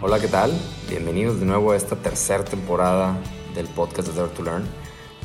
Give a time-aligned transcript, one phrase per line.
[0.00, 0.52] Hola, ¿qué tal?
[0.88, 3.18] Bienvenidos de nuevo a esta tercera temporada
[3.56, 4.62] del podcast de Dare to Learn.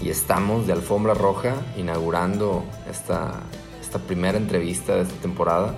[0.01, 3.43] Y estamos de alfombra roja inaugurando esta,
[3.79, 5.75] esta primera entrevista de esta temporada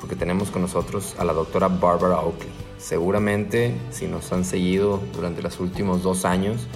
[0.00, 2.52] porque tenemos con nosotros a la doctora Barbara Oakley.
[2.78, 6.68] Seguramente, si nos han seguido durante los últimos dos años,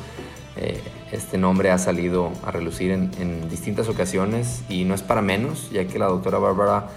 [0.57, 0.83] eh,
[1.13, 5.71] este nombre ha salido a relucir en, en distintas ocasiones y no es para menos,
[5.71, 6.89] ya que la doctora Barbara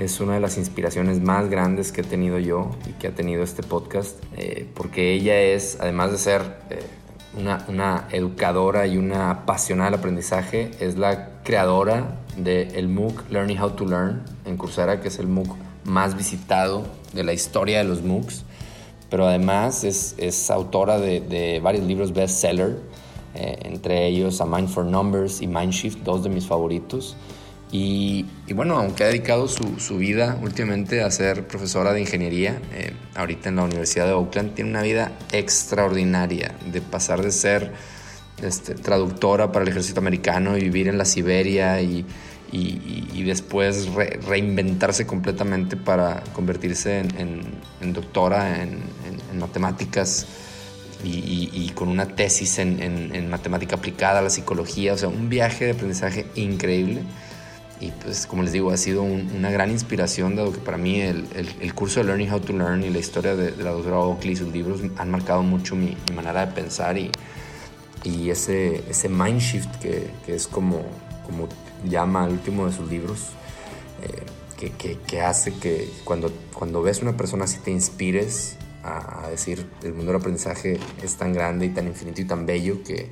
[0.00, 3.42] es una de las inspiraciones más grandes que he tenido yo y que ha tenido
[3.42, 6.80] este podcast, eh, porque ella es, además de ser eh,
[7.68, 13.70] una, educadora y una apasionada del aprendizaje, es la creadora del el MOOC Learning How
[13.70, 15.54] to Learn en Coursera, que es el MOOC
[15.84, 18.44] más visitado de la historia de los MOOCs,
[19.10, 22.78] pero además es, autora de, de, varios libros bestseller,
[23.34, 27.16] eh, entre ellos A Mind for Numbers y Mindshift, dos de mis favoritos.
[27.72, 33.48] Y, bueno, aunque ha dedicado su, vida últimamente a ser profesora de ingeniería, eh, ahorita
[33.48, 37.72] en la Universidad de Oakland, tiene una vida extraordinaria de pasar de ser
[38.42, 42.04] este, traductora para el ejército americano y vivir en la Siberia y,
[43.24, 47.40] después re, reinventarse completamente para convertirse en, en,
[47.80, 48.80] en doctora en,
[49.38, 50.26] matemáticas.
[51.02, 56.26] Y, con una tesis en matemática aplicada la psicología, o sea, un viaje de aprendizaje
[56.34, 57.04] increíble.
[57.80, 61.00] Y pues como les digo, ha sido un, una gran inspiración, dado que para mí
[61.00, 63.70] el, el, el, curso de Learning How to Learn y la historia de, de la
[63.70, 67.10] doctora Oakley y sus libros han marcado mucho mi, mi manera de pensar y,
[68.04, 70.82] y ese, ese mind shift que, que, es como,
[71.24, 71.48] como
[71.88, 73.28] llama al último de sus libros,
[74.02, 74.26] eh,
[74.58, 79.30] que, que, que, hace que cuando, cuando ves una persona así te inspires a, a,
[79.30, 83.10] decir el mundo del aprendizaje es tan grande y tan infinito y tan bello que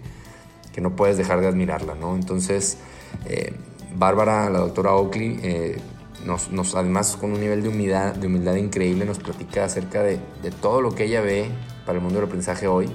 [0.79, 2.15] no puedes dejar de admirarla, ¿no?
[2.15, 2.77] Entonces...
[3.25, 3.55] Eh,
[3.95, 5.81] Bárbara, la doctora Oakley, eh,
[6.25, 10.21] nos, nos, además con un nivel de humildad, de humildad increíble, nos platica acerca de,
[10.43, 11.49] de, todo lo que ella ve
[11.87, 12.89] para el mundo del aprendizaje hoy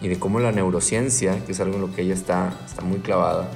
[0.00, 2.98] y de cómo la neurociencia, que es algo en lo que ella está, está muy
[2.98, 3.48] clavada,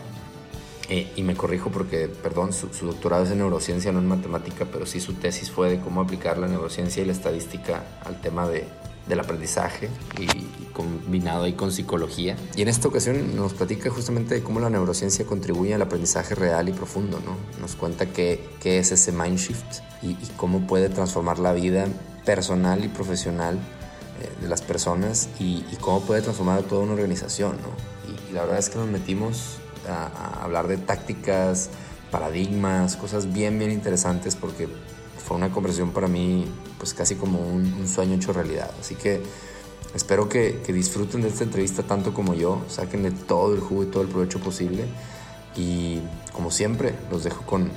[0.89, 4.67] eh, y me corrijo porque, perdón, su, su, doctorado es en neurociencia, no en matemática,
[4.71, 8.49] pero sí su tesis fue de cómo aplicar la neurociencia y la estadística al tema
[8.49, 8.67] de,
[9.07, 12.35] del aprendizaje y, combinado ahí con psicología.
[12.57, 16.73] Y en esta ocasión nos platica justamente cómo la neurociencia contribuye al aprendizaje real y
[16.73, 17.37] profundo, ¿no?
[17.61, 21.87] Nos cuenta qué, qué es ese mind shift y, cómo puede transformar la vida
[22.25, 26.95] personal y profesional eh, de las personas y, y, cómo puede transformar a toda una
[26.95, 28.31] organización, ¿no?
[28.31, 31.69] Y, la verdad es que nos metimos a, a hablar de tácticas,
[32.11, 34.69] paradigmas, cosas bien, bien interesantes porque
[35.35, 36.47] una conversación para mí
[36.79, 38.71] pues casi como un, sueño hecho realidad.
[38.81, 39.23] Así que
[39.95, 44.03] espero que, disfruten de esta entrevista tanto como yo, saquenle todo el jugo y todo
[44.03, 44.85] el provecho posible.
[45.57, 46.01] Y
[46.33, 47.71] como siempre, los dejo con,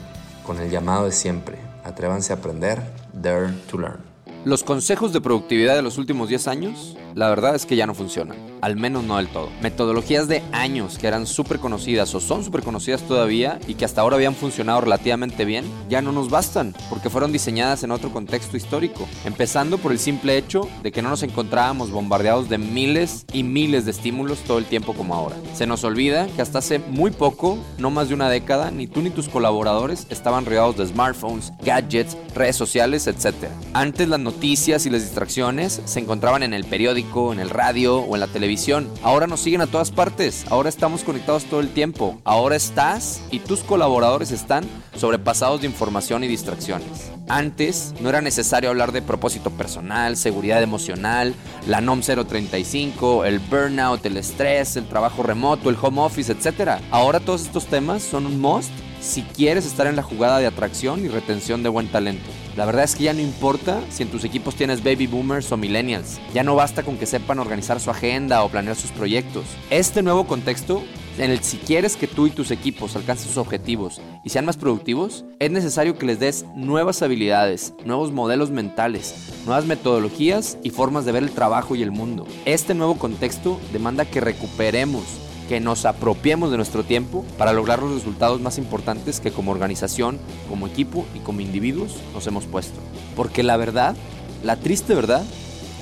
[0.45, 1.57] con el llamado de siempre.
[1.83, 2.81] Atrévanse a aprender,
[3.13, 3.99] dare to learn.
[4.45, 7.95] Los consejos de productividad de los últimos 10 años, la verdad es que ya no
[7.95, 9.49] funcionan, al menos no del todo.
[9.61, 14.01] Metodologías de años que eran súper conocidas o son súper conocidas todavía y que hasta
[14.01, 18.57] ahora habían funcionado relativamente bien, ya no nos bastan porque fueron diseñadas en otro contexto
[18.57, 19.07] histórico.
[19.23, 23.85] Empezando por el simple hecho de que no nos encontrábamos bombardeados de miles y miles
[23.85, 25.37] de estímulos todo el tiempo como ahora.
[25.53, 29.01] Se nos olvida que hasta hace muy poco, no más de una década, ni tú
[29.01, 33.47] ni tus colaboradores estaban rodeados de smartphones, gadgets, redes sociales, etc.
[33.73, 38.15] Antes las noticias y las distracciones se encontraban en el periódico, en el radio o
[38.15, 38.89] en la televisión.
[39.01, 40.45] Ahora nos siguen a todas partes.
[40.49, 42.19] Ahora estamos conectados todo el tiempo.
[42.25, 47.11] Ahora estás y tus colaboradores están sobrepasados de información y distracciones.
[47.29, 51.33] Antes no era necesario hablar de propósito personal, seguridad emocional,
[51.67, 56.81] la NOM 035, el burnout, el estrés, el trabajo remoto, el home office, etc.
[56.91, 61.05] Ahora todos estos temas son un must si quieres estar en la jugada de atracción
[61.05, 62.29] y retención de buen talento.
[62.55, 65.57] La verdad es que ya no importa si en tus equipos tienes baby boomers o
[65.57, 66.21] millennials.
[66.33, 69.43] Ya no basta con que sepan organizar su agenda o planear sus proyectos.
[69.69, 70.81] Este nuevo contexto
[71.17, 74.57] en el si quieres que tú y tus equipos alcancen sus objetivos y sean más
[74.57, 79.13] productivos, es necesario que les des nuevas habilidades, nuevos modelos mentales,
[79.45, 82.25] nuevas metodologías y formas de ver el trabajo y el mundo.
[82.45, 85.03] Este nuevo contexto demanda que recuperemos
[85.47, 90.19] que nos apropiemos de nuestro tiempo para lograr los resultados más importantes que como organización,
[90.49, 92.79] como equipo y como individuos nos hemos puesto.
[93.15, 93.95] Porque la verdad,
[94.43, 95.23] la triste verdad,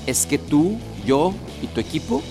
[0.06, 1.32] es que tú, yo
[1.62, 2.22] y tu equipo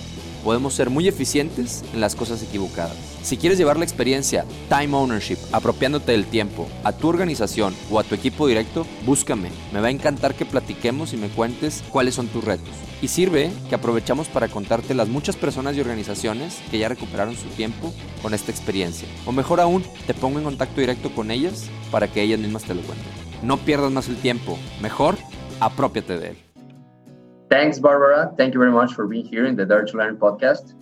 [0.44, 3.13] podemos ser muy eficientes en las cosas equivocadas.
[3.24, 8.04] Si quieres llevar la experiencia Time Ownership, apropiándote del tiempo, a tu organización o a
[8.04, 9.50] tu equipo directo, búscame.
[9.72, 12.68] Me va a encantar que platiquemos y me cuentes cuáles son tus retos.
[13.02, 17.48] Y sirve que aprovechamos para contarte las muchas personas y organizaciones que ya recuperaron su
[17.48, 19.08] tiempo con esta experiencia.
[19.26, 22.76] O mejor aún, te pongo en contacto directo con ellas para que ellas mismas te
[22.76, 23.08] lo cuenten.
[23.42, 25.16] No pierdas más el tiempo, mejor,
[25.62, 26.38] apropiate de él.
[27.50, 28.34] Thanks, Barbara.
[28.38, 30.74] Thank you very much for being here in the Dare to Learn podcast.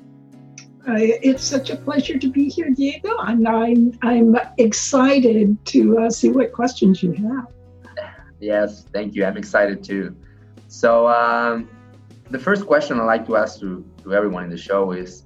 [0.87, 6.09] Uh, it's such a pleasure to be here, Diego, and I'm I'm excited to uh,
[6.09, 7.53] see what questions you have.
[8.39, 9.23] Yes, thank you.
[9.23, 10.15] I'm excited too.
[10.67, 11.69] So, um,
[12.31, 15.23] the first question I like to ask to, to everyone in the show is,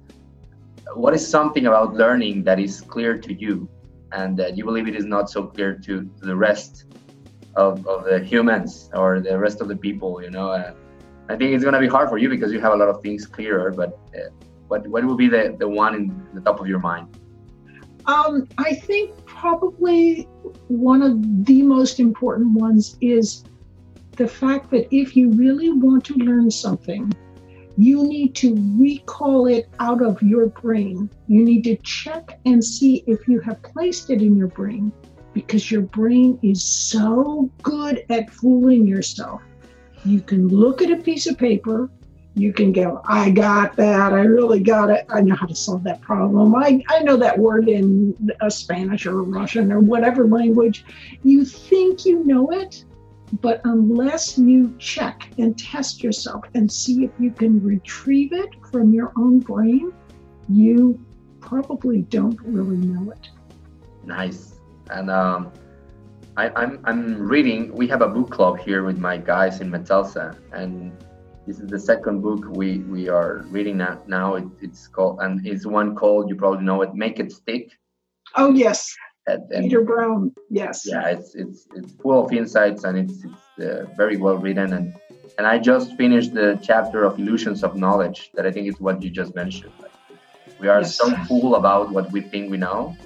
[0.94, 3.66] what is something about learning that is clear to you,
[4.12, 6.84] and that you believe it is not so clear to, to the rest
[7.54, 10.22] of, of the humans or the rest of the people?
[10.22, 10.74] You know, uh,
[11.30, 13.26] I think it's gonna be hard for you because you have a lot of things
[13.26, 13.98] clearer, but.
[14.14, 14.28] Uh,
[14.68, 17.08] what what will be the, the one in the top of your mind?
[18.06, 20.28] Um, I think probably
[20.68, 23.44] one of the most important ones is
[24.12, 27.12] the fact that if you really want to learn something,
[27.76, 31.10] you need to recall it out of your brain.
[31.26, 34.92] You need to check and see if you have placed it in your brain
[35.34, 39.42] because your brain is so good at fooling yourself.
[40.04, 41.90] You can look at a piece of paper
[42.36, 44.12] you can go, I got that.
[44.12, 45.06] I really got it.
[45.08, 46.54] I know how to solve that problem.
[46.54, 50.84] I, I know that word in a Spanish or Russian or whatever language.
[51.22, 52.84] You think you know it,
[53.40, 58.92] but unless you check and test yourself and see if you can retrieve it from
[58.92, 59.90] your own brain,
[60.50, 61.02] you
[61.40, 63.30] probably don't really know it.
[64.04, 64.60] Nice.
[64.90, 65.52] And um,
[66.36, 70.38] I, I'm, I'm reading, we have a book club here with my guys in Metelsa.
[70.52, 70.92] And
[71.46, 74.02] this is the second book we we are reading now.
[74.06, 76.94] Now it, it's called and it's one called you probably know it.
[76.94, 77.70] Make it stick.
[78.34, 78.94] Oh yes,
[79.26, 80.34] and, and Peter Brown.
[80.50, 80.84] Yes.
[80.84, 84.94] Yeah, it's it's it's full of insights and it's it's uh, very well written and
[85.38, 89.02] and I just finished the chapter of illusions of knowledge that I think is what
[89.02, 89.72] you just mentioned.
[89.80, 89.92] Like,
[90.58, 90.96] we are yes.
[90.96, 92.96] so full about what we think we know.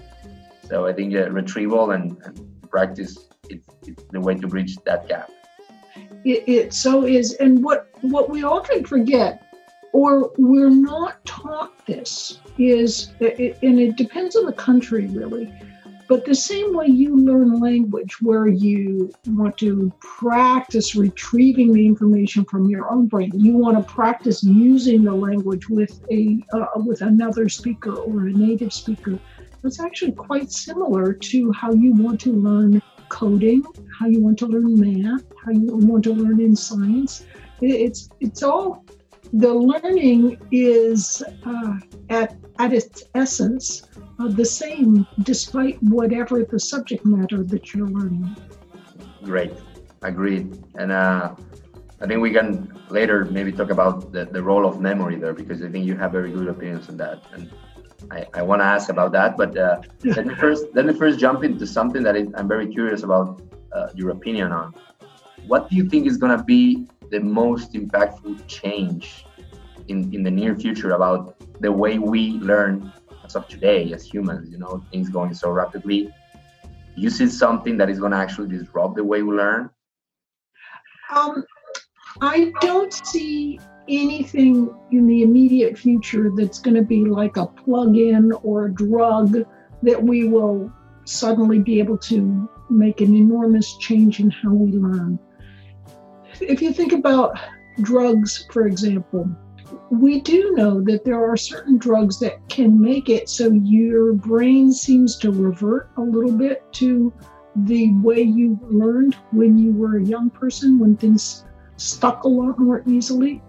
[0.69, 5.09] So I think uh, retrieval and, and practice it's, it's the way to bridge that
[5.09, 5.29] gap
[6.25, 7.35] it, it so is.
[7.35, 9.43] And what what we often forget
[9.93, 15.53] or we're not taught this is it, and it depends on the country really
[16.09, 22.45] but the same way you learn language where you want to practice retrieving the information
[22.45, 27.01] from your own brain you want to practice using the language with a uh, with
[27.03, 29.19] another speaker or a native speaker
[29.63, 32.81] that's actually quite similar to how you want to learn
[33.11, 33.63] coding,
[33.99, 37.27] how you want to learn math, how you want to learn in science.
[37.61, 38.85] It's it's all
[39.33, 41.75] the learning is uh,
[42.09, 43.83] at at its essence
[44.19, 48.35] uh, the same, despite whatever the subject matter that you're learning.
[49.23, 49.53] Great,
[50.03, 50.47] agreed,
[50.79, 50.91] and.
[50.93, 51.35] Uh,
[52.03, 55.63] I think we can later maybe talk about the, the role of memory there because
[55.63, 57.23] I think you have very good opinions on that.
[57.35, 57.51] And
[58.11, 61.19] I, I want to ask about that, but uh, let me first let me first
[61.19, 63.41] jump into something that I'm very curious about
[63.73, 64.75] uh, your opinion on.
[65.47, 69.25] What do you think is going to be the most impactful change
[69.89, 72.93] in in the near future about the way we learn
[73.25, 74.51] as of today as humans?
[74.51, 76.13] You know, things going so rapidly.
[76.97, 79.71] You see something that is going to actually disrupt the way we learn?
[81.15, 81.45] Um,
[82.21, 85.40] I don't see anything in the immediate
[85.79, 89.37] future that's going to be like a plug in or a drug
[89.83, 90.73] that we will
[91.05, 95.19] suddenly be able to make an enormous change in how we learn.
[96.41, 97.39] If you think about
[97.83, 99.29] drugs, for example,
[99.91, 104.73] we do know that there are certain drugs that can make it so your brain
[104.73, 107.13] seems to revert a little bit to
[107.57, 111.45] the way you learned when you were a young person, when things
[111.77, 113.43] stuck a lot more easily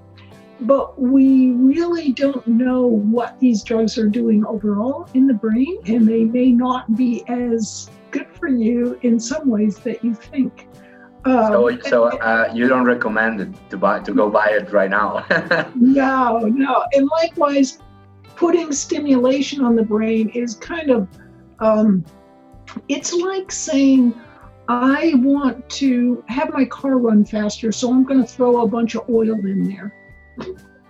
[0.61, 6.07] but we really don't know what these drugs are doing overall in the brain, and
[6.07, 10.67] they may not be as good for you in some ways that you think.
[11.25, 14.89] Um, so, so uh, you don't recommend it to buy to go buy it right
[14.89, 15.25] now?
[15.75, 16.85] no, no.
[16.93, 17.79] And likewise,
[18.35, 21.07] putting stimulation on the brain is kind of,
[21.59, 22.05] um,
[22.87, 24.19] it's like saying,
[24.67, 28.95] I want to have my car run faster, so I'm going to throw a bunch
[28.95, 29.93] of oil in there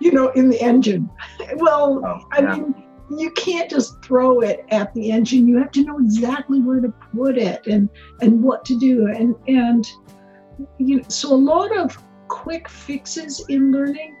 [0.00, 1.08] you know, in the engine.
[1.56, 2.74] Well, oh, I mean,
[3.18, 5.46] you can't just throw it at the engine.
[5.46, 7.88] You have to know exactly where to put it and
[8.20, 9.06] and what to do.
[9.06, 9.86] And and
[10.78, 11.96] you know, so a lot of
[12.28, 14.16] quick fixes in learning,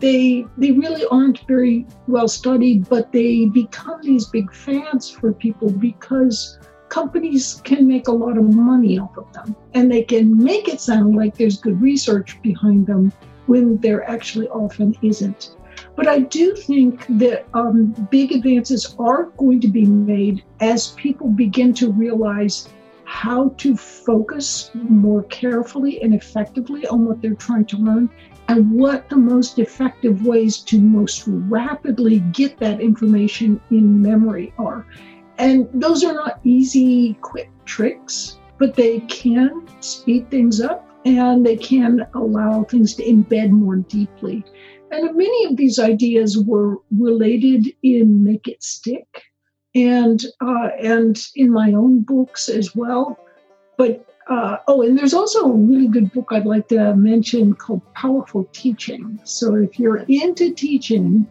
[0.00, 5.70] they they really aren't very well studied, but they become these big fads for people
[5.70, 10.68] because companies can make a lot of money off of them and they can make
[10.68, 13.10] it sound like there's good research behind them
[13.46, 15.56] when there actually often isn't.
[15.96, 21.28] But I do think that um, big advances are going to be made as people
[21.28, 22.68] begin to realize
[23.04, 28.08] how to focus more carefully and effectively on what they're trying to learn
[28.48, 34.86] and what the most effective ways to most rapidly get that information in memory are.
[35.38, 41.56] And those are not easy, quick tricks, but they can speed things up and they
[41.56, 44.44] can allow things to embed more deeply.
[44.90, 49.22] And many of these ideas were related in Make It Stick
[49.74, 53.18] and uh, and in my own books as well.
[53.78, 57.82] But uh, oh, and there's also a really good book I'd like to mention called
[57.94, 59.18] Powerful Teaching.
[59.24, 61.26] So if you're into teaching,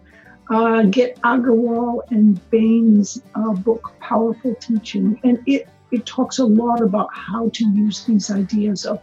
[0.50, 6.82] uh, get Agarwal and Bain's uh, book Powerful Teaching, and it it talks a lot
[6.82, 9.00] about how to use these ideas of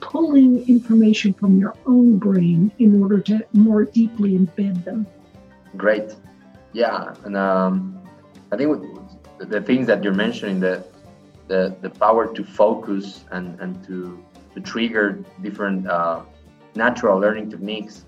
[0.00, 5.06] pulling information from your own brain in order to more deeply embed them.
[5.76, 6.14] Great,
[6.72, 8.00] yeah, and um,
[8.52, 8.82] I think
[9.38, 10.84] the things that you're mentioning, the
[11.50, 16.22] the, the power to focus and, and to, to trigger different uh,
[16.76, 18.04] natural learning techniques,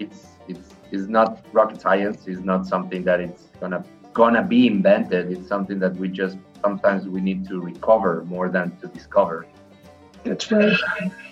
[0.00, 2.26] it's it's is not rocket science.
[2.26, 5.30] It's not something that it's gonna gonna be invented.
[5.30, 9.46] It's something that we just sometimes we need to recover more than to discover.
[10.24, 10.76] That's right.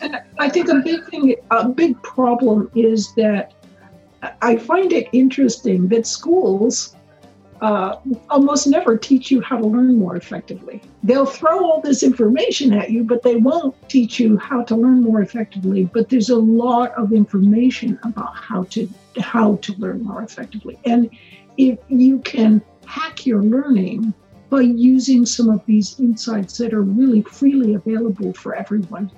[0.01, 3.53] And I think a big thing, a big problem is that
[4.43, 6.97] I find it interesting that schools
[7.61, 7.97] uh,
[8.31, 10.81] almost never teach you how to learn more effectively.
[11.03, 15.03] They'll throw all this information at you, but they won't teach you how to learn
[15.03, 15.85] more effectively.
[15.85, 21.11] But there's a lot of information about how to how to learn more effectively, and
[21.57, 24.15] if you can hack your learning
[24.51, 29.11] by using some of these insights that are really freely available for everyone.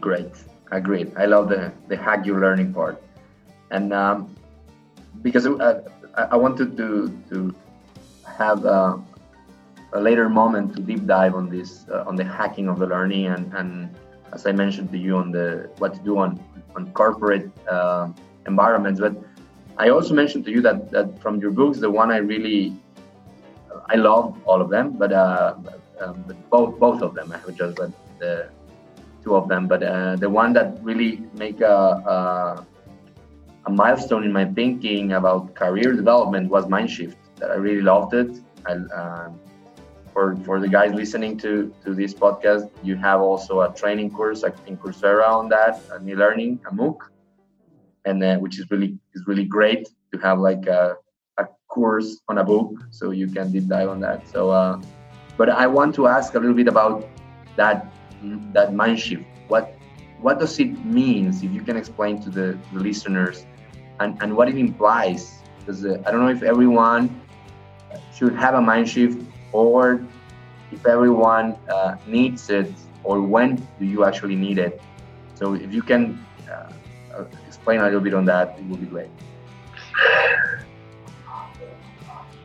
[0.00, 0.30] Great,
[0.70, 1.12] I agreed.
[1.16, 3.02] I love the the hack your learning part,
[3.70, 4.34] and um,
[5.22, 5.82] because uh,
[6.16, 7.54] I wanted to to
[8.26, 9.02] have a,
[9.92, 13.26] a, later moment to deep dive on this uh, on the hacking of the learning
[13.26, 13.94] and, and
[14.32, 16.40] as I mentioned to you on the what to do on
[16.74, 18.08] on corporate uh,
[18.46, 19.00] environments.
[19.00, 19.14] But
[19.76, 22.74] I also mentioned to you that that from your books, the one I really
[23.86, 25.54] I love all of them, but, uh,
[26.00, 27.32] um, but both both of them.
[27.32, 27.76] I have just
[28.18, 28.48] the
[29.22, 31.76] two of them, but uh, the one that really make a,
[32.14, 32.66] a,
[33.66, 37.16] a milestone in my thinking about career development was Mindshift.
[37.36, 38.30] That I really loved it.
[38.66, 39.40] I, um,
[40.12, 44.44] for for the guys listening to to this podcast, you have also a training course
[44.66, 46.98] in Coursera on that, a new learning, a MOOC,
[48.04, 50.96] and uh, which is really is really great to have like a
[51.72, 54.28] course on a book, so you can deep dive on that.
[54.28, 54.76] So, uh,
[55.40, 57.08] but I want to ask a little bit about
[57.56, 57.88] that
[58.52, 59.24] that mind shift.
[59.48, 59.72] What
[60.20, 61.32] what does it mean?
[61.32, 63.46] If you can explain to the, the listeners,
[63.98, 67.10] and, and what it implies, because uh, I don't know if everyone
[68.14, 69.18] should have a mind shift
[69.52, 70.04] or
[70.70, 72.70] if everyone uh, needs it
[73.04, 74.80] or when do you actually need it.
[75.34, 79.10] So if you can uh, explain a little bit on that, it would be great.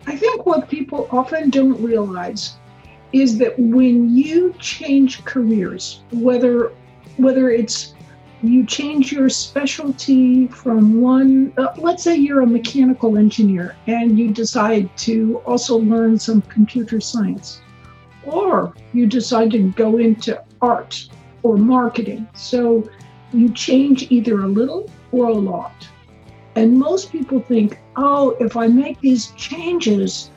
[0.07, 2.55] I think what people often don't realize
[3.11, 6.71] is that when you change careers, whether
[7.17, 7.93] whether it's
[8.41, 14.31] you change your specialty from one, uh, let's say you're a mechanical engineer and you
[14.31, 17.61] decide to also learn some computer science,
[18.23, 21.09] or you decide to go into art
[21.43, 22.27] or marketing.
[22.33, 22.89] So
[23.33, 25.87] you change either a little or a lot.
[26.55, 30.29] And most people think, oh, if I make these changes,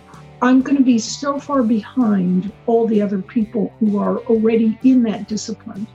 [0.42, 5.02] I'm going to be so far behind all the other people who are already in
[5.04, 5.86] that discipline.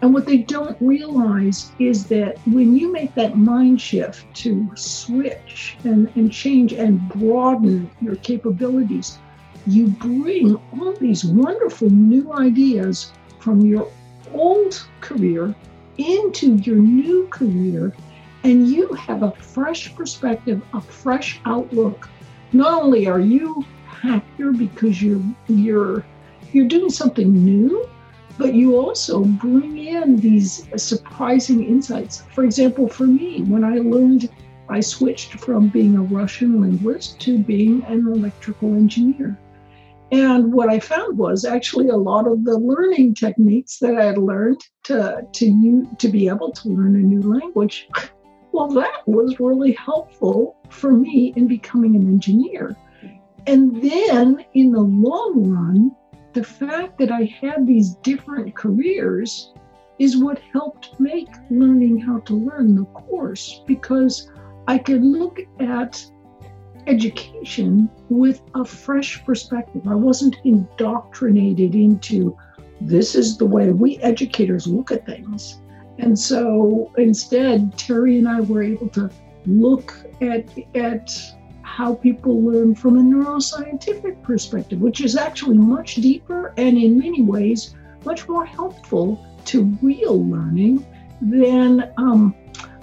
[0.00, 5.76] And what they don't realize is that when you make that mind shift to switch
[5.82, 9.18] and, and change and broaden your capabilities,
[9.66, 13.88] you bring all these wonderful new ideas from your
[14.32, 15.54] old career
[15.96, 17.92] into your new career
[18.44, 22.08] and you have a fresh perspective, a fresh outlook.
[22.52, 26.04] Not only are you happier because you're you're
[26.52, 27.88] you're doing something new,
[28.38, 32.22] but you also bring in these surprising insights.
[32.34, 34.30] For example, for me, when I learned,
[34.68, 39.38] I switched from being a Russian linguist to being an electrical engineer.
[40.10, 44.16] And what I found was actually a lot of the learning techniques that I had
[44.16, 47.88] learned to to you to be able to learn a new language
[48.58, 52.74] well, that was really helpful for me in becoming an engineer.
[53.46, 55.92] And then in the long run,
[56.32, 59.54] the fact that I had these different careers
[60.00, 64.28] is what helped make learning how to learn the course because
[64.66, 66.04] I could look at
[66.88, 69.86] education with a fresh perspective.
[69.86, 72.36] I wasn't indoctrinated into
[72.80, 75.60] this is the way we educators look at things
[75.98, 79.10] And so instead, Terry and I were able to
[79.46, 81.20] look at, at
[81.62, 87.22] how people learn from a neuroscientific perspective, which is actually much deeper and in many
[87.22, 87.74] ways
[88.04, 90.86] much more helpful to real learning
[91.20, 92.34] than um,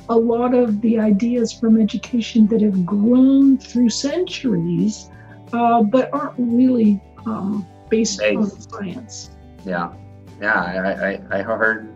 [0.10, 5.10] a lot of the ideas from education that have grown through centuries,
[5.54, 9.32] uh, but aren't really um, based on science.
[9.66, 9.94] Yeah,
[10.42, 11.95] yeah, I, I, I heard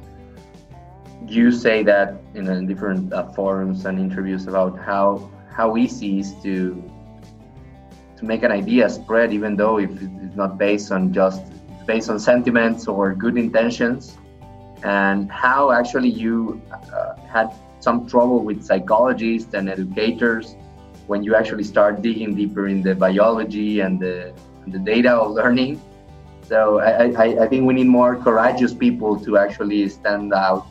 [1.28, 6.82] you say that in different uh, forums and interviews about how how easy is to
[8.18, 11.42] to make an idea spread, even though if it's not based on just
[11.86, 14.18] based on sentiments or good intentions,
[14.84, 20.56] and how actually you uh, had some trouble with psychologists and educators
[21.08, 24.34] when you actually start digging deeper in the biology and the,
[24.64, 25.82] and the data of learning.
[26.44, 30.68] So I, I, I, think we need more courageous people to actually stand out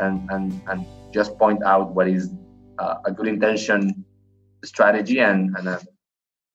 [0.00, 2.30] and, and, and just point out what is
[2.78, 4.04] uh, a good intention
[4.64, 5.80] strategy and, and a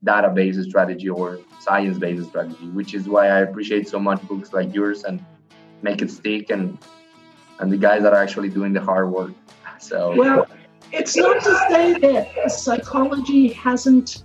[0.06, 5.04] database strategy or science-based strategy, which is why I appreciate so much books like yours
[5.04, 5.24] and
[5.82, 6.78] make it stick and
[7.60, 9.32] and the guys that are actually doing the hard work.
[9.80, 10.48] So well,
[10.94, 14.24] it's not to say that psychology hasn't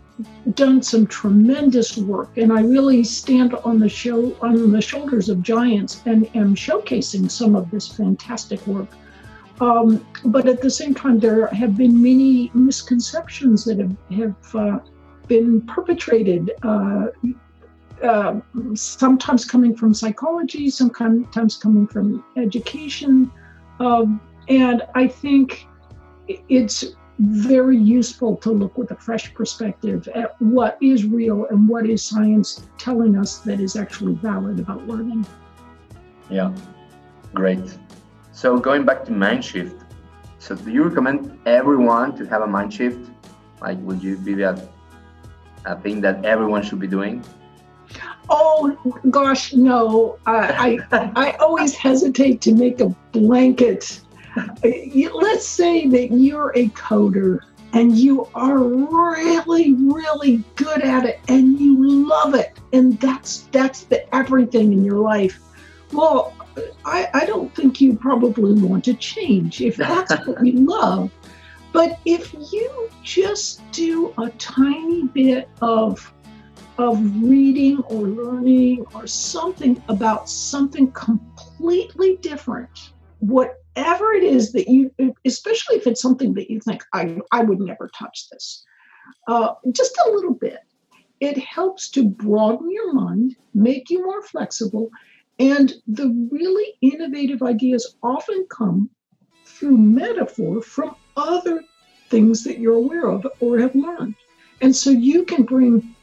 [0.55, 5.43] done some tremendous work, and I really stand on the show on the shoulders of
[5.43, 8.89] giants and am showcasing some of this fantastic work.
[9.61, 14.79] Um, but at the same time, there have been many misconceptions that have, have uh,
[15.27, 16.53] been perpetrated.
[16.63, 17.07] Uh,
[18.03, 18.41] uh,
[18.75, 23.31] sometimes coming from psychology, sometimes coming from education,
[23.81, 25.67] um, and I think
[26.49, 26.85] it's
[27.19, 32.03] very useful to look with a fresh perspective at what is real and what is
[32.03, 35.27] science telling us that is actually valid about learning.
[36.31, 36.55] Yeah,
[37.35, 37.77] great.
[38.39, 39.83] So going back to mind shift,
[40.39, 43.11] so do you recommend everyone to have a mind shift?
[43.61, 44.69] Like, would you be that
[45.65, 47.25] a thing that everyone should be doing?
[48.31, 48.77] Oh
[49.11, 50.21] gosh, no.
[50.25, 54.01] I, I, I always hesitate to make a blanket.
[54.63, 57.41] Let's say that you're a coder
[57.73, 63.83] and you are really, really good at it and you love it, and that's that's
[63.83, 65.41] the everything in your life.
[65.93, 66.35] Well,
[66.85, 71.11] I, I don't think you probably want to change if that's what you love.
[71.73, 76.13] But if you just do a tiny bit of
[76.79, 84.91] of reading or learning or something about something completely different, whatever it is that you,
[85.25, 88.65] especially if it's something that you think, I, I would never touch this,
[89.27, 90.61] uh, just a little bit.
[91.19, 94.89] It helps to broaden your mind, make you more flexible,
[95.39, 98.91] and the really innovative ideas often come
[99.45, 101.63] through metaphor from other
[102.09, 104.15] things that you're aware of or have learned.
[104.61, 105.95] And so you can bring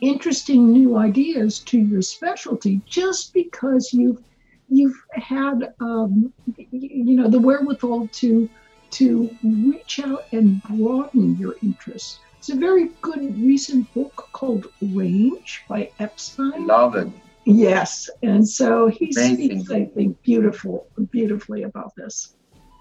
[0.00, 4.22] interesting new ideas to your specialty just because you've
[4.68, 6.32] you've had um,
[6.70, 8.48] you know the wherewithal to
[8.90, 12.20] to reach out and broaden your interests.
[12.38, 16.66] It's a very good recent book called Range by Epstein.
[16.66, 17.08] Love it.
[17.44, 19.64] Yes, and so he Amazing.
[19.64, 22.36] speaks, I think, beautiful, beautifully about this.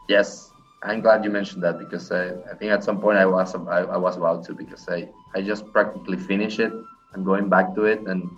[0.07, 0.51] Yes,
[0.83, 3.81] I'm glad you mentioned that because I, I think at some point I was I,
[3.81, 6.73] I was about to because I, I just practically finished it
[7.13, 8.29] and going back to it and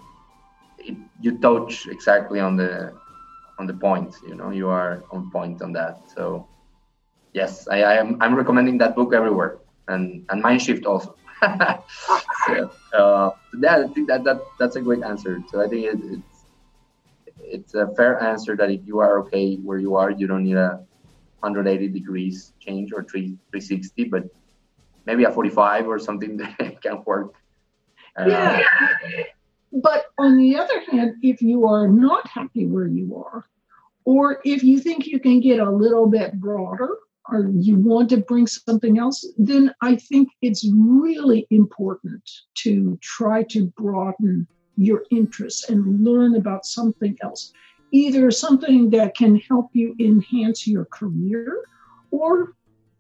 [0.79, 2.93] it, you touch exactly on the
[3.59, 6.47] on the point you know you are on point on that so
[7.33, 11.15] yes i, I am i'm recommending that book everywhere and and mind shift also
[12.47, 15.43] so, uh, yeah, I think that, that that's a great answer.
[15.49, 16.45] So I think it, it's
[17.39, 20.57] it's a fair answer that if you are okay where you are, you don't need
[20.57, 20.83] a
[21.39, 24.23] 180 degrees change or 3 360, but
[25.05, 27.33] maybe a 45 or something that can work
[28.19, 28.61] yeah.
[29.71, 33.45] But on the other hand, if you are not happy where you are,
[34.05, 36.89] or if you think you can get a little bit broader,
[37.29, 43.43] or you want to bring something else, then I think it's really important to try
[43.43, 47.53] to broaden your interests and learn about something else.
[47.91, 51.65] Either something that can help you enhance your career
[52.11, 52.55] or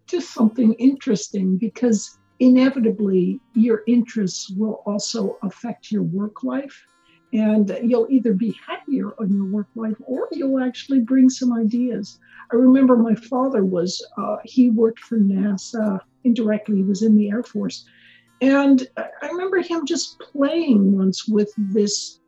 [0.05, 6.85] just something interesting because inevitably your interests will also affect your work life
[7.33, 12.19] and you'll either be happier on your work life or you'll actually bring some ideas
[12.51, 17.29] i remember my father was uh, he worked for nasa indirectly he was in the
[17.29, 17.85] air force
[18.41, 22.19] and i remember him just playing once with this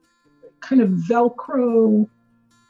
[0.62, 2.08] kind of velcro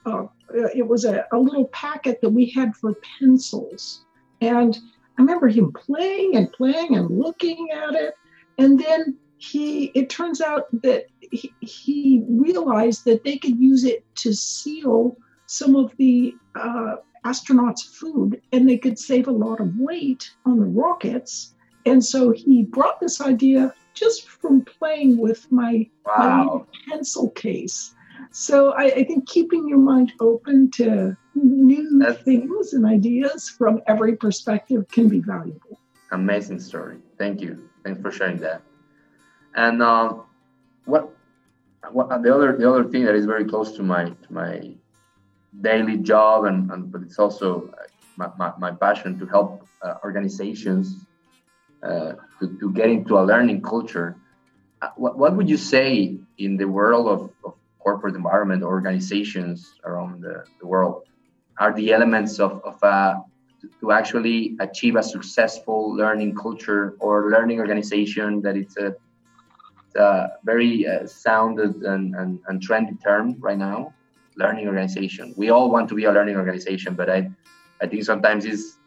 [0.05, 0.25] uh,
[0.73, 4.05] it was a, a little packet that we had for pencils.
[4.41, 4.77] And
[5.17, 8.13] I remember him playing and playing and looking at it.
[8.57, 14.03] And then he, it turns out that he, he realized that they could use it
[14.15, 15.17] to seal
[15.47, 16.95] some of the uh,
[17.25, 21.53] astronauts' food and they could save a lot of weight on the rockets.
[21.85, 26.67] And so he brought this idea just from playing with my, wow.
[26.67, 27.93] my pencil case.
[28.31, 33.81] So I, I, think keeping your mind open to new That's, things and ideas from
[33.87, 35.79] every perspective can be valuable.
[36.11, 36.97] Amazing story.
[37.17, 37.69] Thank you.
[37.83, 38.61] Thanks for sharing that.
[39.55, 40.23] And um,
[40.85, 41.15] what,
[41.91, 44.73] what the other the other thing that is very close to my to my
[45.61, 47.83] daily job and, and but it's also uh,
[48.17, 50.97] my, my, my passion to help uh, organizations
[51.83, 54.17] uh, to, to get into a learning culture.
[54.81, 60.21] Uh, what, what would you say in the world of, of corporate environment organizations around
[60.21, 61.03] the, the world
[61.59, 63.23] are the elements of, of a,
[63.79, 68.95] to actually achieve a successful learning culture or learning organization that it's a
[70.43, 73.93] very uh, sounded and, and, and trendy term right now
[74.37, 77.29] learning organization we all want to be a learning organization but i
[77.81, 78.77] i think sometimes it's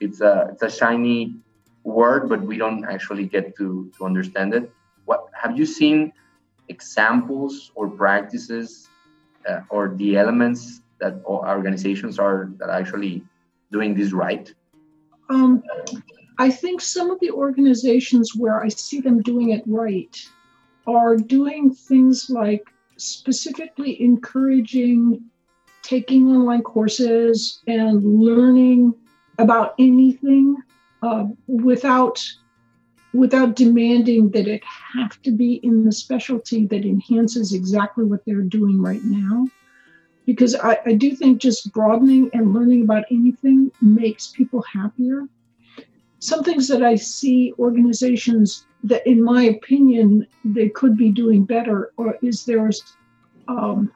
[0.00, 1.34] it's a it's a shiny
[1.84, 4.70] word but we don't actually get to to understand it
[5.06, 6.12] what have you seen
[6.68, 8.88] examples or practices
[9.48, 13.22] uh, or the elements that organizations are that are actually
[13.70, 14.52] doing this right?
[15.28, 15.62] Um,
[16.38, 20.16] I think some of the organizations where I see them doing it right
[20.86, 22.64] are doing things like
[22.96, 25.30] specifically encouraging
[25.82, 28.94] taking online courses and learning
[29.38, 30.56] about anything
[31.02, 32.24] uh, without
[33.12, 38.42] without demanding that it have to be in the specialty that enhances exactly what they're
[38.42, 39.46] doing right now.
[40.26, 45.28] Because I, I do think just broadening and learning about anything makes people happier.
[46.24, 51.92] Some things that I see organizations that, in my opinion, they could be doing better,
[51.98, 52.82] or is there's
[53.46, 53.92] um,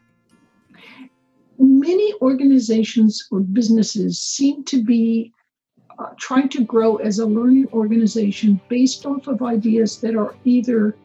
[1.58, 5.32] many organizations or businesses seem to be
[5.98, 10.98] uh, trying to grow as a learning organization based off of ideas that are either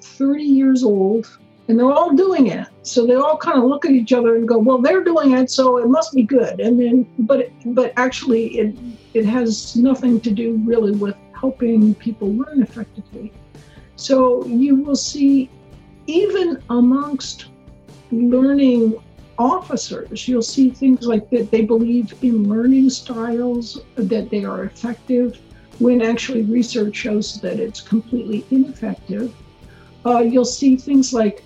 [0.00, 1.26] 30 years old
[1.70, 2.66] and they're all doing it.
[2.82, 5.50] So they all kind of look at each other and go, "Well, they're doing it,
[5.50, 8.76] so it must be good." And then, but but actually, it
[9.14, 13.32] it has nothing to do really with helping people learn effectively.
[13.94, 15.48] So you will see,
[16.06, 17.46] even amongst
[18.10, 18.96] learning
[19.38, 25.38] officers, you'll see things like that they believe in learning styles, that they are effective,
[25.78, 29.32] when actually research shows that it's completely ineffective.
[30.04, 31.44] Uh, you'll see things like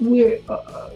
[0.00, 0.90] where, uh,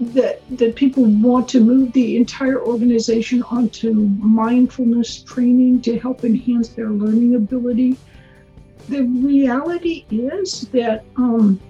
[0.00, 6.68] that, that people want to move the entire organization onto mindfulness training to help enhance
[6.68, 7.96] their learning ability.
[8.88, 11.60] The reality is that um,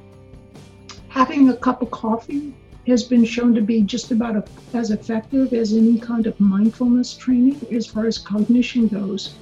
[1.08, 2.54] having a cup of coffee
[2.86, 4.44] has been shown to be just about a,
[4.76, 9.34] as effective as any kind of mindfulness training as far as cognition goes.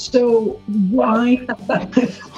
[0.00, 1.36] So why?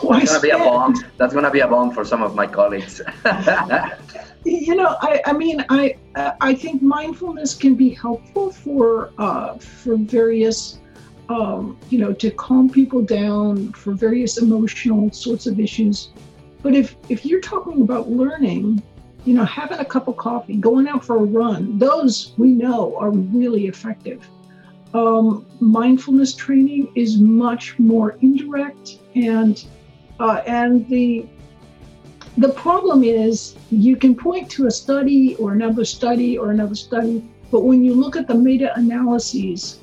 [0.00, 0.94] why That's gonna be a bomb.
[1.16, 3.00] That's gonna be a bomb for some of my colleagues.
[4.44, 9.96] you know, I, I mean, I I think mindfulness can be helpful for uh, for
[9.96, 10.80] various,
[11.28, 16.10] um, you know, to calm people down for various emotional sorts of issues.
[16.62, 18.82] But if if you're talking about learning,
[19.24, 22.96] you know, having a cup of coffee, going out for a run, those we know
[22.96, 24.28] are really effective.
[24.94, 29.64] Um, mindfulness training is much more indirect, and
[30.20, 31.26] uh, and the
[32.38, 37.22] the problem is you can point to a study or another study or another study,
[37.50, 39.80] but when you look at the meta analyses,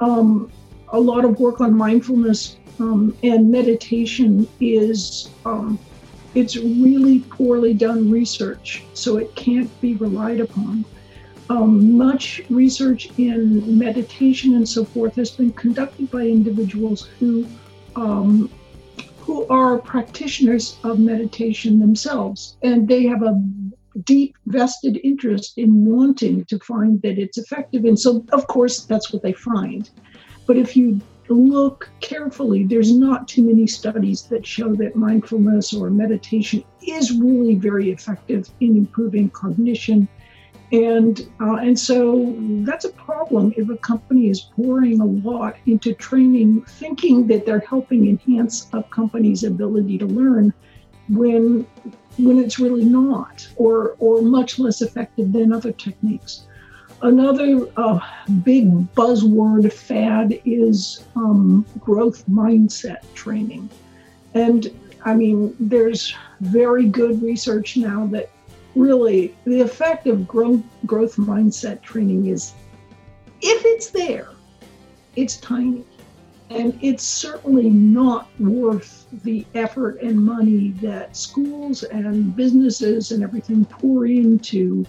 [0.00, 0.50] um,
[0.90, 5.78] a lot of work on mindfulness um, and meditation is um,
[6.34, 10.84] it's really poorly done research, so it can't be relied upon.
[11.48, 17.46] Um, much research in meditation and so forth has been conducted by individuals who
[17.94, 18.50] um,
[19.18, 23.40] who are practitioners of meditation themselves, and they have a
[24.04, 27.84] deep vested interest in wanting to find that it's effective.
[27.84, 29.88] And so, of course, that's what they find.
[30.46, 35.90] But if you look carefully, there's not too many studies that show that mindfulness or
[35.90, 40.06] meditation is really very effective in improving cognition.
[40.72, 45.94] And uh, and so that's a problem if a company is pouring a lot into
[45.94, 50.52] training, thinking that they're helping enhance a company's ability to learn,
[51.08, 51.66] when
[52.18, 56.46] when it's really not, or or much less effective than other techniques.
[57.02, 58.00] Another uh,
[58.42, 63.68] big buzzword fad is um, growth mindset training.
[64.34, 64.74] And
[65.04, 68.30] I mean, there's very good research now that
[68.76, 72.52] really the effect of growth, growth mindset training is
[73.42, 74.28] if it's there,
[75.16, 75.84] it's tiny.
[76.48, 83.64] And it's certainly not worth the effort and money that schools and businesses and everything
[83.64, 84.86] pour into,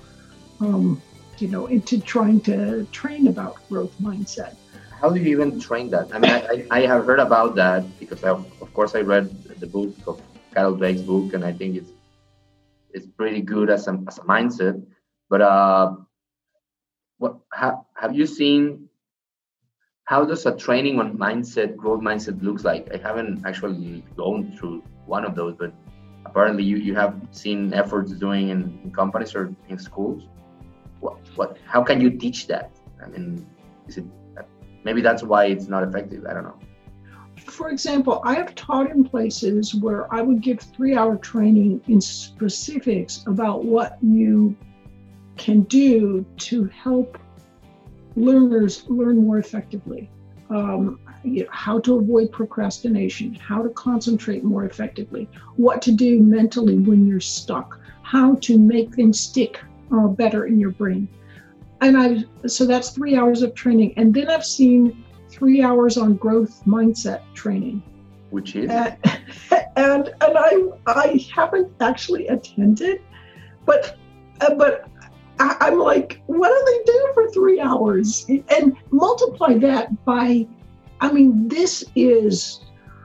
[0.59, 1.01] um,
[1.39, 4.55] you know, into trying to train about growth mindset.
[5.01, 6.13] How do you even train that?
[6.13, 9.67] I mean, I, I have heard about that because, I, of course, I read the
[9.67, 10.21] book of
[10.53, 11.91] Carol Dweck's book, and I think it's
[12.97, 14.83] it's pretty good as a, as a mindset.
[15.29, 15.95] But uh,
[17.17, 18.89] what have, have you seen
[20.05, 22.87] how does a training on mindset growth mindset looks like?
[22.93, 25.73] I haven't actually gone through one of those but
[26.25, 30.23] apparently you, you have seen efforts doing in, in companies or in schools.
[30.99, 32.71] What, what how can you teach that?
[33.03, 33.45] I mean
[33.87, 34.05] is it
[34.87, 36.59] maybe that's why it's not effective i don't know
[37.49, 41.99] for example i have taught in places where i would give three hour training in
[41.99, 44.55] specifics about what you
[45.37, 47.17] can do to help
[48.17, 50.09] learners learn more effectively.
[50.49, 56.21] Um, you know, how to avoid procrastination, how to concentrate more effectively, what to do
[56.21, 59.59] mentally when you're stuck, how to make things stick
[59.91, 61.07] uh, better in your brain.
[61.81, 65.03] And I so that's three hours of training, and then I've seen
[65.37, 67.81] three hours on growth mindset training,
[68.31, 68.97] which is and
[69.75, 73.01] and, and I I haven't actually attended,
[73.65, 73.97] but
[74.41, 74.89] uh, but
[75.39, 78.25] I, am like, what do they do for three hours?
[78.27, 80.47] And multiply that by,
[80.99, 82.61] I mean, this is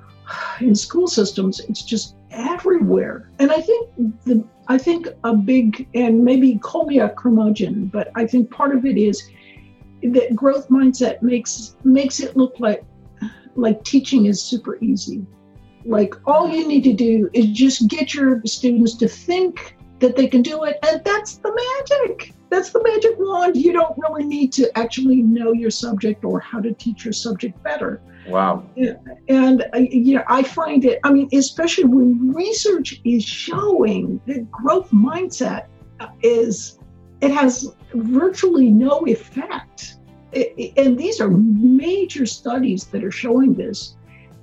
[0.60, 3.30] in school systems, it's just everywhere.
[3.38, 3.90] And I think
[4.24, 8.74] the I think a big and maybe call me a curmudgeon, but I think part
[8.74, 9.28] of it is
[10.02, 12.84] that growth mindset makes makes it look like
[13.54, 15.24] like teaching is super easy.
[15.84, 20.26] Like all you need to do is just get your students to think that they
[20.26, 20.78] can do it.
[20.82, 21.52] And that's the
[21.88, 22.34] magic.
[22.50, 23.56] That's the magic wand.
[23.56, 27.62] You don't really need to actually know your subject or how to teach your subject
[27.62, 28.02] better.
[28.28, 28.64] Wow.
[29.28, 34.50] And, uh, you know, I find it, I mean, especially when research is showing that
[34.50, 35.66] growth mindset
[36.22, 36.78] is,
[37.22, 39.96] it has virtually no effect.
[40.32, 43.96] It, it, and these are major studies that are showing this.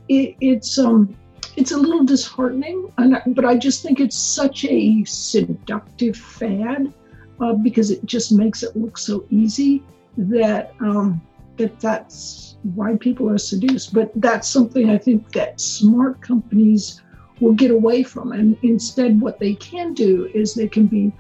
[0.07, 1.15] It, it's um,
[1.55, 2.91] it's a little disheartening,
[3.27, 6.93] but I just think it's such a seductive fad
[7.41, 9.83] uh, because it just makes it look so easy
[10.17, 11.21] that um,
[11.57, 13.93] that that's why people are seduced.
[13.93, 17.01] But that's something I think that smart companies
[17.41, 21.11] will get away from, and instead, what they can do is they can be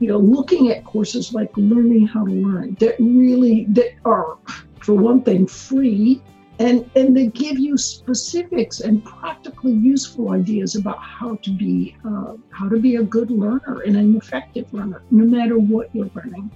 [0.00, 4.38] you know, looking at courses like learning how to learn that really that are,
[4.80, 6.22] for one thing, free
[6.58, 12.34] and and they give you specifics and practically useful ideas about how to be uh,
[12.50, 16.50] how to be a good learner and an effective learner no matter what you're learning.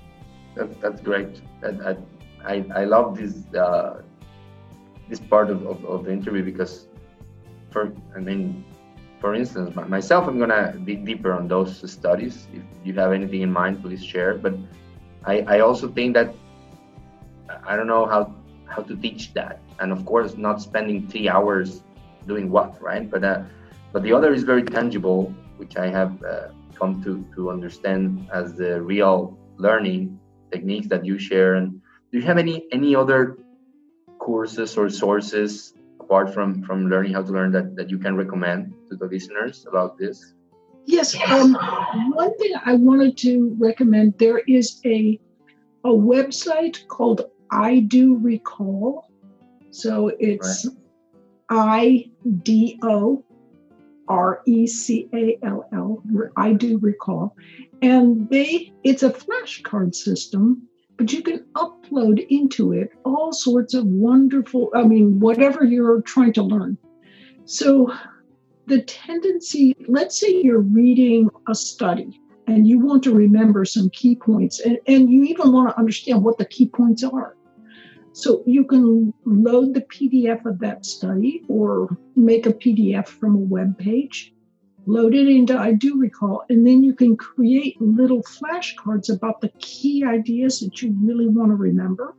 [0.55, 1.41] That, that's great.
[1.63, 1.97] I,
[2.45, 4.03] I, I love this uh,
[5.09, 6.87] this part of, of, of, the interview because
[7.71, 8.65] for i mean
[9.23, 12.49] for instance myself i'm gonna dig deeper on those studies.
[12.53, 14.35] If you have anything in mind please share.
[14.35, 14.55] But
[15.25, 16.35] i, I also think that
[17.71, 18.23] i don't know how
[18.67, 19.61] how to teach that.
[19.81, 21.83] And of course not spending three hours
[22.27, 23.09] doing what right?
[23.09, 23.43] But uh,
[23.93, 28.47] but the other is very tangible which i have uh, come to to understand as
[28.55, 30.19] the real learning
[30.51, 31.55] techniques that you share.
[31.55, 31.81] And
[32.11, 33.39] do you have any any other
[34.19, 35.75] courses or sources
[36.13, 39.67] apart from from learning how to learn that that you can recommend to the listeners
[39.69, 40.35] about this
[40.85, 41.55] yes um,
[42.23, 45.19] one thing i wanted to recommend there is a
[45.85, 49.03] a website called iDoRecall.
[49.71, 50.69] So it's
[51.49, 52.11] I
[52.43, 53.25] D O
[54.09, 56.03] R E C A L L.
[56.37, 57.33] iDoRecall.
[57.81, 60.69] And they it's a flashcard system,
[61.03, 66.33] but you can upload into it all sorts of wonderful, I mean, whatever you're trying
[66.35, 66.79] to learn.
[67.45, 67.93] So
[68.69, 74.15] the tendency, let's say you're reading a study and you want to remember some key
[74.15, 77.37] points, and, and you even want to understand what the key points are.
[78.13, 83.39] So you can load the PDF of that study or make a PDF from a
[83.39, 84.33] web page,
[84.87, 90.61] load it into iDoRecall, and then you can create little flashcards about the key ideas
[90.61, 92.15] that you really want to remember.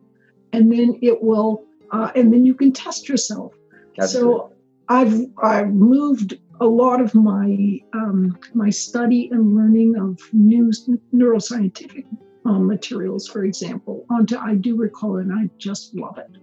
[0.54, 3.54] And then it will, uh, and then you can test yourself.
[3.97, 4.58] That's so good.
[4.89, 10.71] I've I've moved a lot of my um, my study and learning of new
[11.13, 12.06] neuroscientific
[12.45, 16.38] um, materials, for example, onto iDoRecall, and I just love it.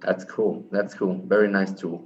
[0.00, 0.64] That's cool.
[0.70, 1.20] That's cool.
[1.26, 2.04] Very nice tool.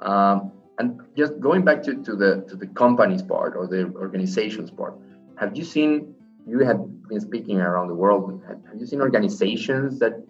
[0.00, 4.70] Um, and just going back to, to the to the companies part or the organizations
[4.70, 4.94] part,
[5.38, 6.14] have you seen?
[6.46, 8.40] You have been speaking around the world.
[8.46, 10.22] Have, have you seen organizations that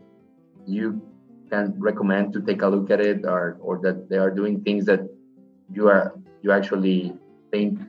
[0.67, 1.03] you
[1.51, 4.87] can recommend to take a look at it, or or that they are doing things
[4.87, 5.01] that
[5.73, 7.13] you are you actually
[7.51, 7.81] think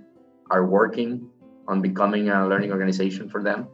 [0.49, 1.29] are working
[1.67, 3.67] on becoming a learning organization for them?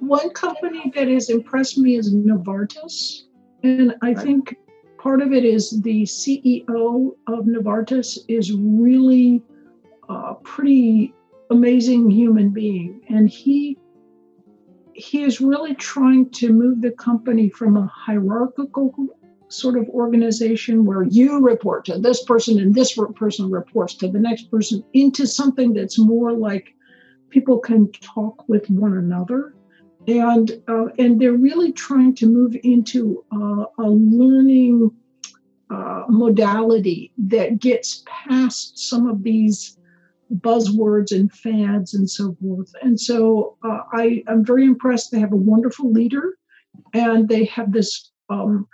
[0.00, 3.22] One company that has impressed me is Novartis.
[3.62, 4.56] And I think
[4.98, 9.42] part of it is the CEO of Novartis is really
[10.08, 11.14] a pretty
[11.50, 13.00] amazing human being.
[13.08, 13.78] And he
[14.94, 18.94] he is really trying to move the company from a hierarchical
[19.48, 24.18] sort of organization where you report to this person and this person reports to the
[24.18, 26.74] next person into something that's more like
[27.28, 29.54] people can talk with one another
[30.06, 34.90] and uh, and they're really trying to move into uh, a learning
[35.70, 39.78] uh, modality that gets past some of these
[40.36, 42.72] buzzwords and fads and so forth.
[42.82, 45.10] And so uh, I am very impressed.
[45.10, 46.36] They have a wonderful leader,
[46.94, 48.10] and they have this.
[48.28, 48.68] Um,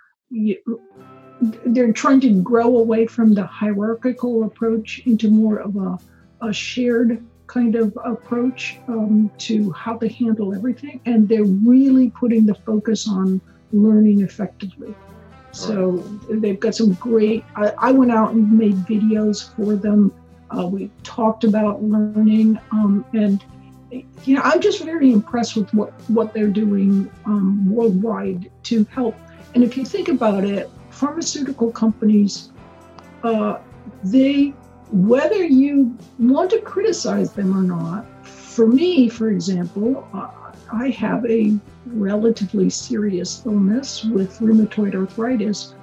[1.66, 5.99] they're trying to grow away from the hierarchical approach into more of a,
[6.40, 12.47] a shared kind of approach um, to how they handle everything, and they're really putting
[12.47, 13.41] the focus on
[13.73, 14.95] learning effectively.
[15.53, 15.99] So
[16.31, 17.45] they've got some great.
[17.55, 20.15] I, I, went out and made videos for them.
[20.51, 23.45] Uh, we talked about learning, um, and
[24.25, 29.15] you know, I'm just very impressed with what what they're doing um, worldwide to help.
[29.55, 32.51] And if you think about it, pharmaceutical companies,
[33.23, 33.59] uh,
[34.05, 34.55] they
[34.93, 40.07] whether you want to criticize them or not, for me, for example,
[40.73, 45.75] I have a relatively serious illness with rheumatoid arthritis,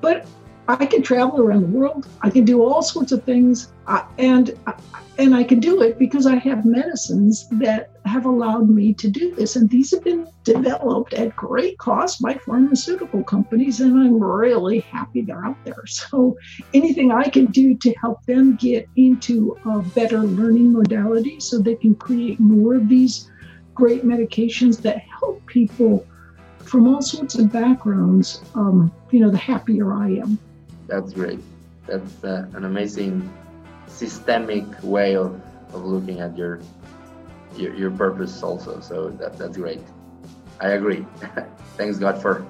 [0.00, 0.26] but
[0.68, 2.08] I can travel around the world.
[2.22, 4.72] I can do all sorts of things, uh, and uh,
[5.18, 9.34] and I can do it because I have medicines that have allowed me to do
[9.34, 9.56] this.
[9.56, 15.22] And these have been developed at great cost by pharmaceutical companies, and I'm really happy
[15.22, 15.86] they're out there.
[15.86, 16.36] So
[16.74, 21.76] anything I can do to help them get into a better learning modality so they
[21.76, 23.30] can create more of these
[23.74, 26.04] great medications that help people
[26.64, 30.38] from all sorts of backgrounds, um, you know, the happier I am.
[30.86, 31.40] That's great.
[31.86, 33.32] That's uh, an amazing
[33.86, 35.40] systemic way of,
[35.72, 36.60] of looking at your,
[37.56, 38.80] your, your purpose also.
[38.80, 39.80] So that, that's great.
[40.60, 41.04] I agree.
[41.76, 42.46] Thanks God for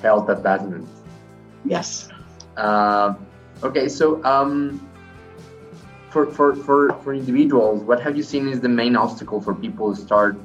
[0.00, 0.90] health advancements.
[1.64, 2.08] Yes.
[2.56, 3.14] Uh,
[3.62, 4.88] okay, so um,
[6.10, 9.94] for, for, for, for individuals, what have you seen is the main obstacle for people
[9.94, 10.36] to start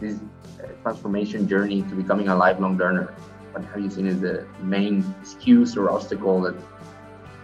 [0.00, 0.18] this
[0.62, 3.14] uh, transformation journey to becoming a lifelong learner?
[3.52, 6.54] What have you seen as the main excuse or obstacle that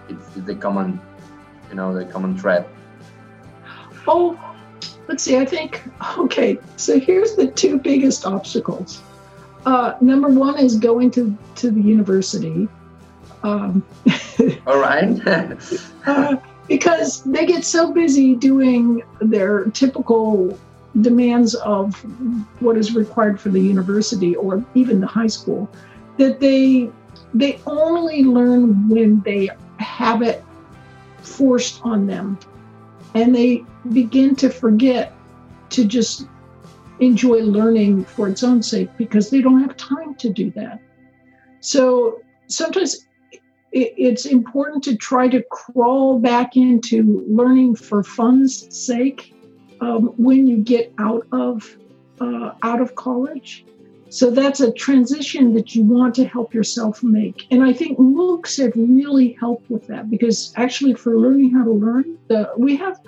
[0.09, 1.01] it's, the common
[1.69, 2.67] you know, the common thread?
[4.07, 4.39] Oh,
[5.07, 5.37] let's see.
[5.37, 5.83] I think,
[6.17, 9.03] okay, so here's the two biggest obstacles.
[9.67, 12.69] Uh, number one is going to, to the university.
[13.43, 13.85] Um,
[14.67, 15.21] All right.
[16.07, 16.37] uh,
[16.69, 20.59] because they get so busy doing their typical
[21.01, 21.95] demands of
[22.61, 25.71] what is required for the university or even the high school
[26.19, 26.91] that they
[27.35, 30.45] they only learn when they have it
[31.23, 32.39] forced on them.
[33.15, 35.13] And they begin to forget
[35.71, 36.27] to just
[37.01, 40.81] enjoy learning for its own sake because they don't have time to do that.
[41.61, 43.07] So sometimes
[43.71, 49.35] it's important to try to crawl back into learning for fun's sake
[49.81, 51.77] um, when you get out of
[52.21, 53.65] uh, out of college
[54.11, 57.47] so that's a transition that you want to help yourself make.
[57.51, 61.73] And I think MOOCs have really helped with that because actually for learning how to
[61.73, 63.01] learn, the, we have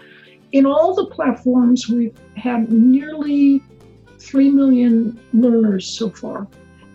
[0.52, 3.62] in all the platforms, we've had nearly
[4.18, 6.46] 3 million learners so far.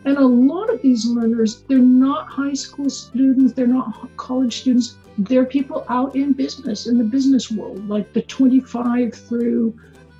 [0.03, 4.97] And a lot of these learners, they're not high school students, they're not college students,
[5.17, 9.73] they're people out in business, in the business world, like the 25 through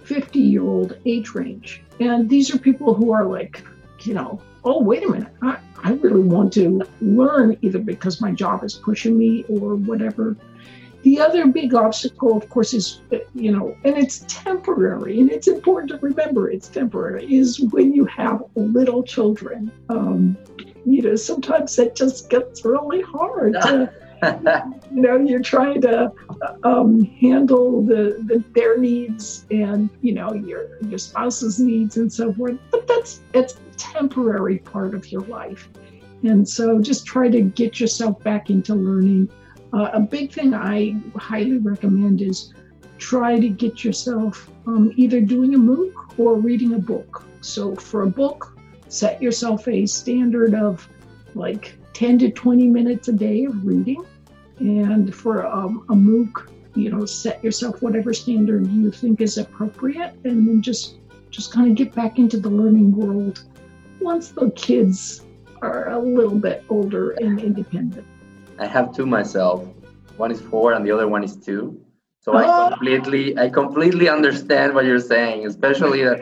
[0.03, 1.83] 50 year old age range.
[1.99, 3.63] And these are people who are like
[4.05, 8.31] you know, oh, wait a minute, I, I really want to learn either because my
[8.31, 10.35] job is pushing me or whatever.
[11.03, 13.01] The other big obstacle, of course, is,
[13.35, 18.05] you know, and it's temporary, and it's important to remember it's temporary, is when you
[18.05, 19.71] have little children.
[19.89, 20.35] Um,
[20.83, 23.93] you know, sometimes that just gets really hard to,
[24.91, 26.11] you know, you're trying to
[26.63, 32.34] um, handle the, the their needs and you know your your spouse's needs and so
[32.34, 32.57] forth.
[32.71, 35.69] But that's it's a temporary part of your life,
[36.23, 39.30] and so just try to get yourself back into learning.
[39.73, 42.53] Uh, a big thing I highly recommend is
[42.97, 47.23] try to get yourself um, either doing a MOOC or reading a book.
[47.41, 48.57] So for a book,
[48.88, 50.88] set yourself a standard of
[51.34, 54.05] like 10 to 20 minutes a day of reading.
[54.59, 60.13] And for um, a MOOC, you know, set yourself whatever standard you think is appropriate
[60.23, 60.97] and then just
[61.29, 63.43] just kind of get back into the learning world
[63.99, 65.25] once the kids
[65.61, 68.07] are a little bit older and independent.
[68.57, 69.67] I have two myself.
[70.17, 71.81] One is four and the other one is two.
[72.21, 72.69] So I oh.
[72.69, 76.21] completely I completely understand what you're saying, especially that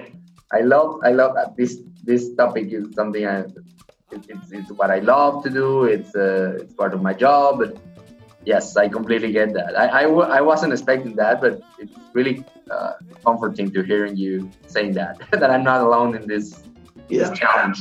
[0.51, 3.45] I love I love this this topic is something I
[4.11, 5.85] it's, it's what I love to do.
[5.85, 7.59] It's uh, it's part of my job.
[7.59, 7.77] But
[8.45, 9.77] yes, I completely get that.
[9.77, 12.93] I I, w- I wasn't expecting that, but it's really uh,
[13.25, 16.63] comforting to hearing you saying that that I'm not alone in this,
[17.09, 17.29] yeah.
[17.29, 17.79] this challenge.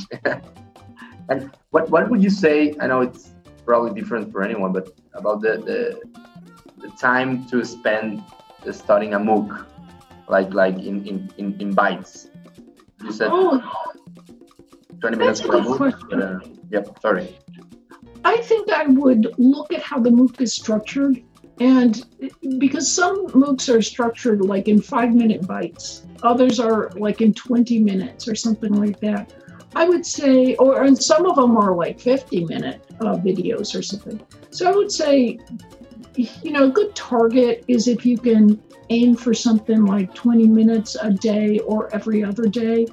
[1.29, 2.75] and what what would you say?
[2.79, 3.31] I know it's
[3.65, 5.79] probably different for anyone, but about the the,
[6.81, 8.23] the time to spend
[8.71, 9.65] studying a MOOC,
[10.27, 12.29] like like in in in, in bites.
[13.03, 13.29] You said.
[13.31, 13.61] Oh
[15.03, 16.13] 20 minutes for a MOOC.
[16.13, 16.39] Uh,
[16.71, 17.37] yep, sorry.
[18.25, 21.21] I think I would look at how the MOOC is structured.
[21.59, 22.03] And
[22.57, 27.79] because some MOOCs are structured like in five minute bites, others are like in 20
[27.79, 29.33] minutes or something like that.
[29.75, 33.81] I would say, or and some of them are like 50 minute uh, videos or
[33.81, 34.21] something.
[34.51, 35.39] So I would say,
[36.15, 40.95] you know, a good target is if you can aim for something like 20 minutes
[41.01, 42.85] a day or every other day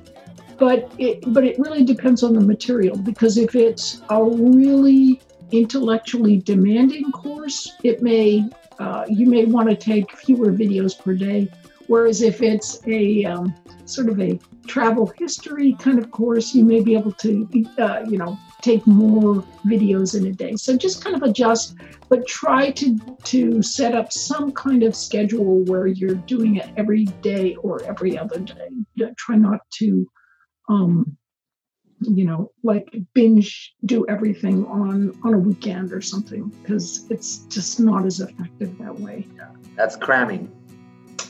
[0.60, 6.36] but it but it really depends on the material because if it's a really intellectually
[6.36, 8.48] demanding course, it may
[8.78, 11.48] uh, you may want to take fewer videos per day.
[11.86, 13.52] Whereas if it's a um,
[13.84, 14.38] sort of a
[14.68, 17.48] travel history kind of course, you may be able to,
[17.78, 20.54] uh, you know, take more videos in a day.
[20.54, 21.74] So just kind of adjust,
[22.08, 27.06] but try to to set up some kind of schedule where you're doing it every
[27.22, 28.68] day or every other day.
[29.16, 30.08] Try not to
[30.68, 31.16] um,
[32.00, 37.78] you know, like binge do everything on on a weekend or something because it's just
[37.78, 39.26] not as effective that way.
[39.36, 40.50] Yeah, that's cramming.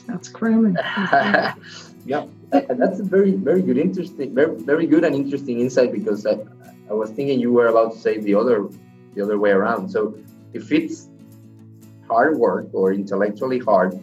[0.07, 0.75] That's cramming.
[2.05, 6.37] yeah, that's a very very good, interesting, very very good and interesting insight because I,
[6.89, 8.69] I was thinking you were about to say the other
[9.13, 9.89] the other way around.
[9.89, 10.17] So
[10.53, 11.09] if it's
[12.07, 13.99] hard work or intellectually hard,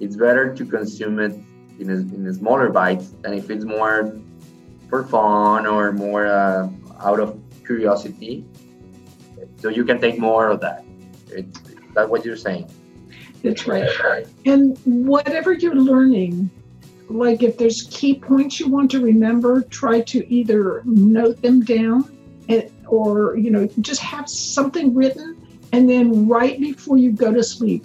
[0.00, 1.32] it's better to consume it
[1.78, 4.18] in a, in a smaller bites And if it's more
[4.88, 6.68] for fun or more uh,
[7.00, 8.44] out of curiosity.
[9.58, 10.84] So you can take more of that.
[11.94, 12.70] That's what you're saying.
[13.42, 14.26] That's right.
[14.44, 16.50] And whatever you're learning,
[17.08, 22.16] like if there's key points you want to remember, try to either note them down
[22.48, 25.36] and, or, you know, just have something written
[25.72, 27.84] and then right before you go to sleep,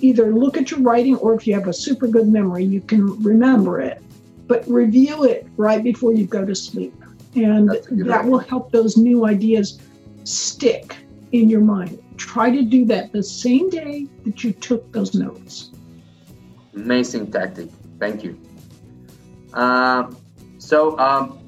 [0.00, 3.22] either look at your writing or if you have a super good memory, you can
[3.22, 4.02] remember it
[4.50, 6.92] but review it right before you go to sleep.
[7.36, 7.70] And
[8.08, 9.78] that will help those new ideas
[10.24, 10.96] stick
[11.30, 12.02] in your mind.
[12.16, 15.70] Try to do that the same day that you took those notes.
[16.74, 17.68] Amazing tactic.
[18.00, 18.36] Thank you.
[19.54, 20.10] Uh,
[20.58, 21.38] so, um,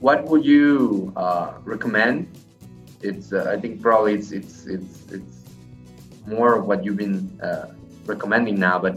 [0.00, 2.26] what would you uh, recommend?
[3.02, 5.36] It's uh, I think probably it's it's it's it's
[6.26, 7.70] more of what you've been uh,
[8.04, 8.96] recommending now, but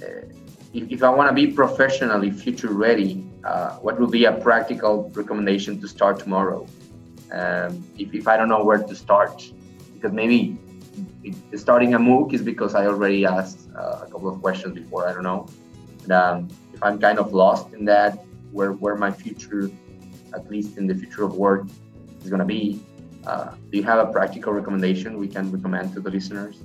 [0.00, 0.26] uh,
[0.74, 5.80] if, I want to be professionally future ready, uh, what would be a practical recommendation
[5.80, 6.66] to start tomorrow?
[7.32, 9.50] Um, if, if I don't know where to start,
[9.94, 10.58] because maybe
[11.54, 15.08] starting a MOOC is because I already asked uh, a couple of questions before.
[15.08, 15.46] I don't know.
[16.14, 19.70] Um, if I'm kind of lost in that, where where my future,
[20.34, 21.66] at least in the future of work,
[22.22, 22.80] is going to be,
[23.26, 26.60] uh, do you have a practical recommendation we can recommend to the listeners?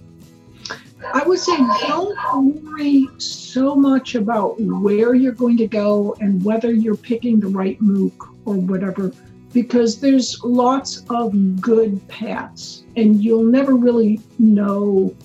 [1.14, 1.56] I would say
[1.88, 7.48] don't worry so much about where you're going to go and whether you're picking the
[7.48, 8.14] right MOOC
[8.46, 9.12] or whatever,
[9.54, 15.16] because there's lots of good paths, and you'll never really know,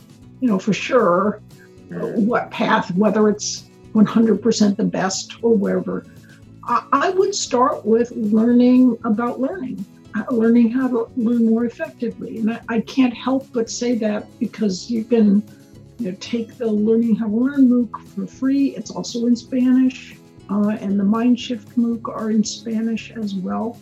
[0.40, 1.40] you know, for sure
[1.88, 3.64] what path, whether it's
[3.94, 6.06] 100% the best or wherever.
[6.66, 12.38] I would start with learning about learning, uh, learning how to learn more effectively.
[12.38, 15.42] And I can't help but say that because you can
[15.98, 18.76] you know, take the Learning How to Learn MOOC for free.
[18.76, 20.16] It's also in Spanish,
[20.50, 23.78] uh, and the Mindshift MOOC are in Spanish as well.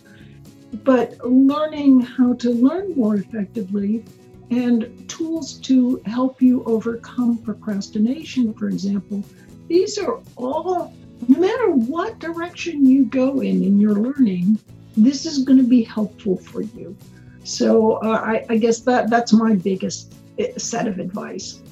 [0.83, 4.03] But learning how to learn more effectively
[4.49, 9.23] and tools to help you overcome procrastination, for example.
[9.67, 10.93] These are all,
[11.27, 14.59] no matter what direction you go in in your learning,
[14.95, 16.95] this is going to be helpful for you.
[17.43, 21.62] So uh, I, I, guess that that's my biggest eh, set of advice.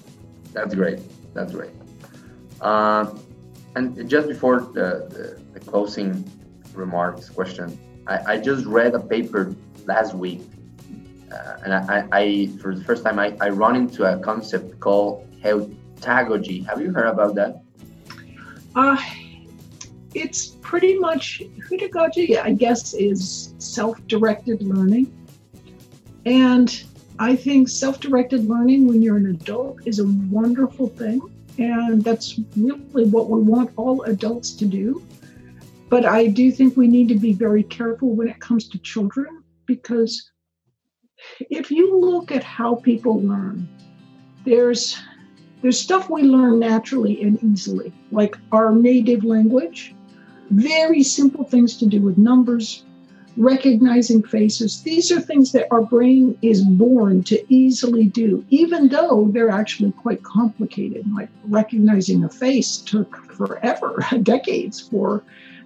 [0.54, 1.00] That's great.
[1.34, 1.72] That's great.
[2.60, 3.14] Uh,
[3.76, 6.30] and just before the, the, the closing
[6.74, 10.42] remarks question, I, I, just read a paper last week,
[11.32, 15.28] uh, and I, I, for the first time I, I run into a concept called
[15.42, 16.66] heutagogy.
[16.68, 17.64] Have you heard about that?
[18.76, 18.98] Uh,
[20.14, 25.12] it's pretty much heutagogy, I guess, is self-directed learning,
[26.26, 26.84] and
[27.22, 31.22] I think self-directed learning when you're an adult is a wonderful thing
[31.60, 35.06] and that's really what we want all adults to do.
[35.88, 39.44] But I do think we need to be very careful when it comes to children
[39.68, 40.32] because
[41.52, 43.70] if you look at how people learn,
[44.44, 44.98] there's
[45.62, 49.94] there's stuff we learn naturally and easily, like our native language,
[50.50, 52.84] very simple things to do with numbers,
[53.42, 54.84] recognizing faces.
[54.84, 59.92] These are things that our brain is born to easily do, even though they're actually
[59.94, 61.12] quite complicated.
[61.12, 65.24] Like recognizing a face took forever, decades for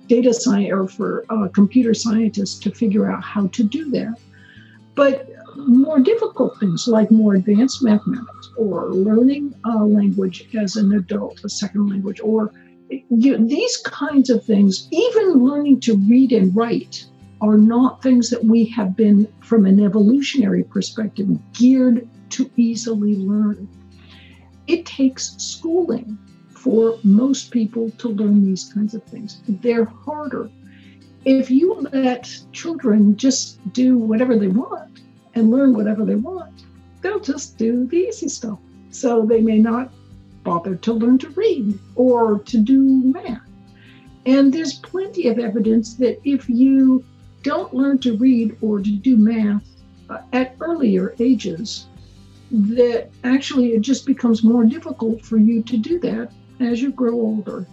[0.07, 4.15] data science or for uh, computer scientists to figure out how to do that.
[4.95, 11.41] But more difficult things like more advanced mathematics or learning a language as an adult,
[11.43, 12.53] a second language, or
[13.09, 17.05] you, these kinds of things, even learning to read and write
[17.41, 23.67] are not things that we have been, from an evolutionary perspective, geared to easily learn.
[24.67, 26.17] It takes schooling
[26.49, 29.41] for most people to learn these kinds of things.
[29.47, 30.49] They're harder.
[31.23, 35.01] If you let children just do whatever they want
[35.33, 36.63] and learn whatever they want,
[37.01, 38.59] they'll just do the easy stuff.
[38.89, 39.93] So they may not
[40.43, 43.41] bother to learn to read or to do math.
[44.25, 47.03] And there's plenty of evidence that if you
[47.45, 49.63] don't learn to read or to do math
[50.09, 51.85] uh, at earlier ages,
[52.51, 57.13] that actually it just becomes more difficult for you to do that as you grow
[57.13, 57.67] older.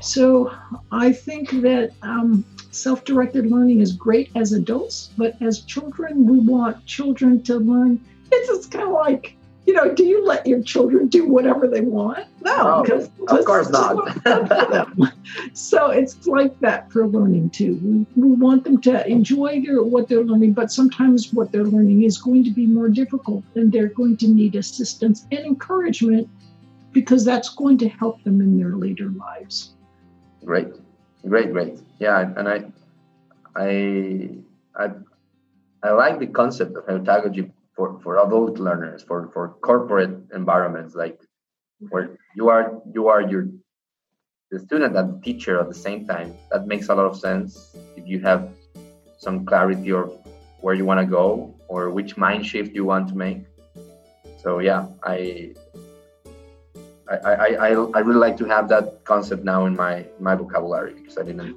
[0.00, 0.52] So
[0.90, 6.40] I think that um, self directed learning is great as adults, but as children, we
[6.40, 8.04] want children to learn.
[8.32, 9.36] It's, it's kind of like
[9.66, 12.26] you know, do you let your children do whatever they want?
[12.42, 13.96] No, because of course not.
[15.54, 17.78] so it's like that for learning too.
[17.82, 22.02] We, we want them to enjoy their, what they're learning, but sometimes what they're learning
[22.02, 26.28] is going to be more difficult, and they're going to need assistance and encouragement
[26.92, 29.74] because that's going to help them in their later lives.
[30.44, 30.68] Great,
[31.26, 31.78] great, great.
[31.98, 32.64] Yeah, and I,
[33.56, 34.28] I,
[34.76, 34.90] I,
[35.82, 41.20] I like the concept of heutagogy for, for adult learners, for, for corporate environments, like
[41.90, 43.48] where you are you are your
[44.50, 46.34] the student and the teacher at the same time.
[46.52, 48.48] That makes a lot of sense if you have
[49.18, 50.12] some clarity of
[50.60, 53.44] where you want to go or which mind shift you want to make.
[54.42, 55.54] So yeah, I
[57.08, 60.94] I, I, I, I really like to have that concept now in my my vocabulary
[60.94, 61.56] because I didn't.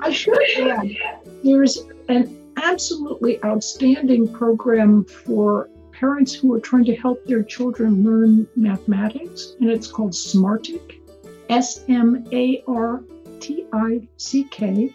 [0.00, 0.96] I should add,
[1.42, 8.46] there's an absolutely outstanding program for parents who are trying to help their children learn
[8.56, 11.00] mathematics, and it's called Smartick,
[11.48, 13.02] S M A R
[13.40, 14.94] T I C K.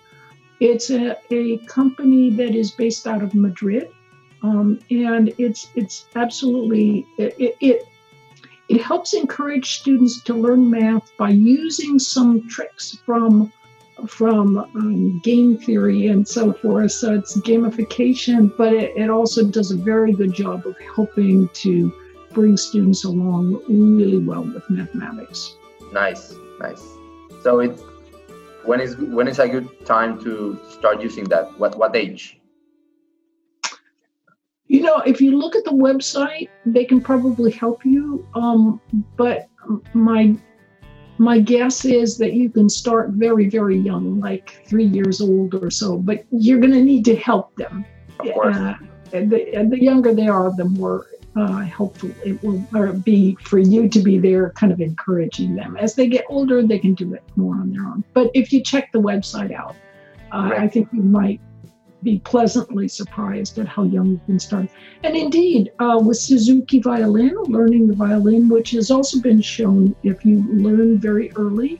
[0.59, 3.89] It's a, a company that is based out of Madrid,
[4.43, 7.87] um, and it's it's absolutely it, it
[8.67, 13.51] it helps encourage students to learn math by using some tricks from
[14.07, 16.91] from um, game theory and so forth.
[16.91, 21.93] So it's gamification, but it, it, also does a very good job of helping to
[22.31, 25.55] bring students along really well with mathematics.
[25.91, 26.83] Nice, nice.
[27.43, 27.81] So it's
[28.65, 31.57] when is when is a good time to start using that?
[31.59, 32.39] What what age?
[34.67, 38.27] You know, if you look at the website, they can probably help you.
[38.35, 38.79] Um,
[39.17, 39.49] but
[39.93, 40.37] my
[41.19, 45.69] my guess is that you can start very, very young, like three years old or
[45.69, 47.85] so, but you're going to need to help them.
[48.19, 48.75] Uh,
[49.13, 53.87] and, the, the younger they are, the more uh, helpful it will be for you
[53.89, 55.77] to be there, kind of encouraging them.
[55.77, 58.03] As they get older, they can do it more on their own.
[58.13, 59.75] But if you check the website out,
[60.33, 60.59] uh, right.
[60.61, 61.41] I think you might
[62.03, 64.69] be pleasantly surprised at how young you can start.
[65.03, 70.25] And indeed, uh, with Suzuki violin, learning the violin, which has also been shown if
[70.25, 71.79] you learn very early,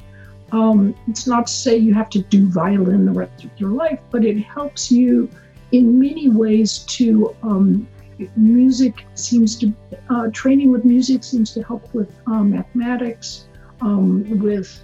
[0.52, 4.00] um, it's not to say you have to do violin the rest of your life,
[4.12, 5.30] but it helps you
[5.72, 7.88] in many ways to um,
[8.36, 9.74] music seems to
[10.10, 13.48] uh, training with music seems to help with uh, mathematics,
[13.82, 14.84] um, with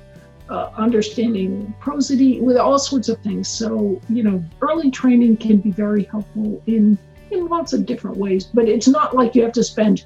[0.50, 3.48] uh, understanding prosody, with all sorts of things.
[3.48, 6.98] So you know, early training can be very helpful in
[7.32, 8.46] in lots of different ways.
[8.46, 10.06] But it's not like you have to spend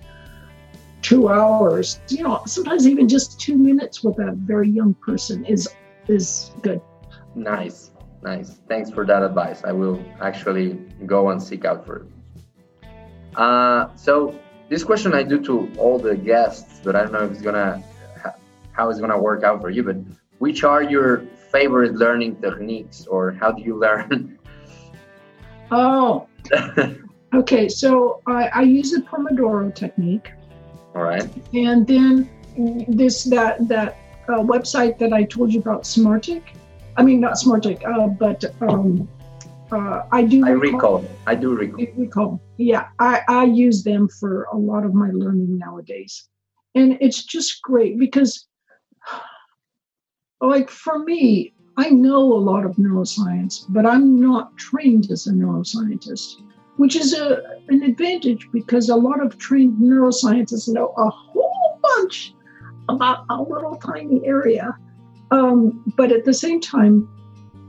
[1.02, 2.00] two hours.
[2.10, 5.68] You know, sometimes even just two minutes with a very young person is
[6.08, 6.82] is good.
[7.36, 8.60] Nice, nice.
[8.68, 9.64] Thanks for that advice.
[9.64, 10.74] I will actually
[11.06, 12.08] go and seek out for it.
[13.36, 14.38] Uh, so
[14.70, 17.84] this question I do to all the guests, but I don't know if it's gonna
[18.72, 19.84] how it's gonna work out for you.
[19.84, 19.98] But
[20.40, 24.38] which are your favorite learning techniques, or how do you learn?
[25.72, 26.28] Oh,
[27.36, 27.70] okay.
[27.70, 30.32] So I, I use the Pomodoro technique.
[30.96, 31.30] All right.
[31.54, 32.28] And then
[32.88, 33.96] this that that
[34.30, 36.42] uh, website that I told you about, Smartick.
[36.98, 39.08] I mean, not Smartick, uh, but um,
[39.72, 40.46] uh, I do.
[40.46, 41.06] I recall.
[41.28, 41.98] iDoRecall.
[41.98, 42.42] Recall.
[42.58, 46.28] Yeah, I, I use them for a lot of my learning nowadays,
[46.76, 48.48] and it's just great because,
[50.42, 55.32] like for me, I know a lot of neuroscience, but I'm not trained as a
[55.32, 56.42] neuroscientist,
[56.78, 62.34] which is a an advantage because a lot of trained neuroscientists know a whole bunch
[62.90, 64.76] about a little tiny area.
[65.32, 67.08] Um, but at the same time,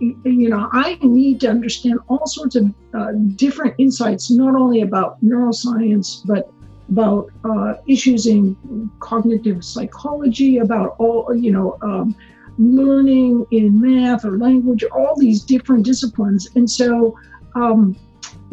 [0.00, 5.22] you know, I need to understand all sorts of uh, different insights, not only about
[5.22, 6.50] neuroscience, but
[6.90, 8.56] about uh, issues in
[8.98, 12.16] cognitive psychology, about all, you know, um,
[12.60, 16.48] learning in math or language, all these different disciplines.
[16.54, 17.18] And so
[17.54, 17.96] um,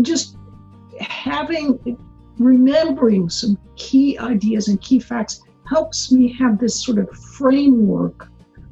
[0.01, 0.37] just
[0.99, 1.97] having,
[2.39, 8.29] remembering some key ideas and key facts helps me have this sort of framework.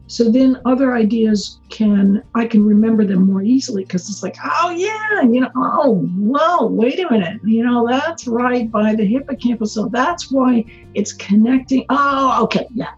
[0.07, 4.69] So then other ideas can i can remember them more easily because it's like oh
[4.69, 9.73] yeah you know oh well wait a minute you know that's right by the hippocampus
[9.73, 10.63] so that's why
[10.93, 11.85] it's connecting.
[11.89, 12.91] Oh okay yeah.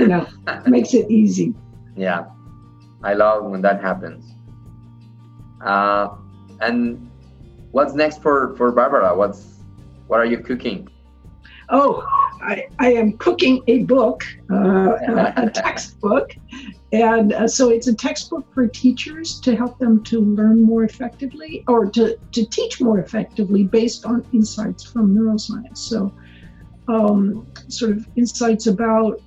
[0.00, 0.26] You know.
[0.66, 1.54] Makes it easy
[1.96, 2.26] yeah
[3.02, 4.34] i love when that happens
[5.64, 6.08] uh,
[6.60, 7.10] and
[7.72, 9.60] what's next for for barbara what's
[10.06, 10.88] what are you cooking
[11.70, 12.04] oh,
[12.40, 14.96] I, I am cooking a book, uh,
[15.36, 16.34] a, textbook.
[16.92, 21.64] And uh, so it's a textbook for teachers to help them to learn more effectively
[21.66, 25.78] or to, to teach more effectively based on insights from neuroscience.
[25.78, 26.12] So,
[26.88, 29.20] um, sort of insights about,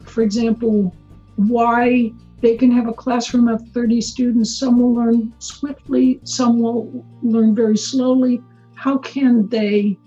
[0.00, 0.94] for example,
[1.36, 4.58] why they can have a classroom of 30 students.
[4.58, 8.42] Some will learn swiftly, some will learn very slowly.
[8.74, 9.98] How can they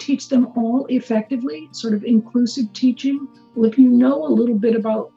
[0.00, 3.28] teach them all effectively, sort of inclusive teaching.
[3.54, 5.12] Well, if you know a little bit about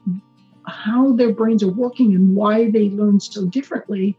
[0.66, 4.16] how their brains are working and why they learn so differently,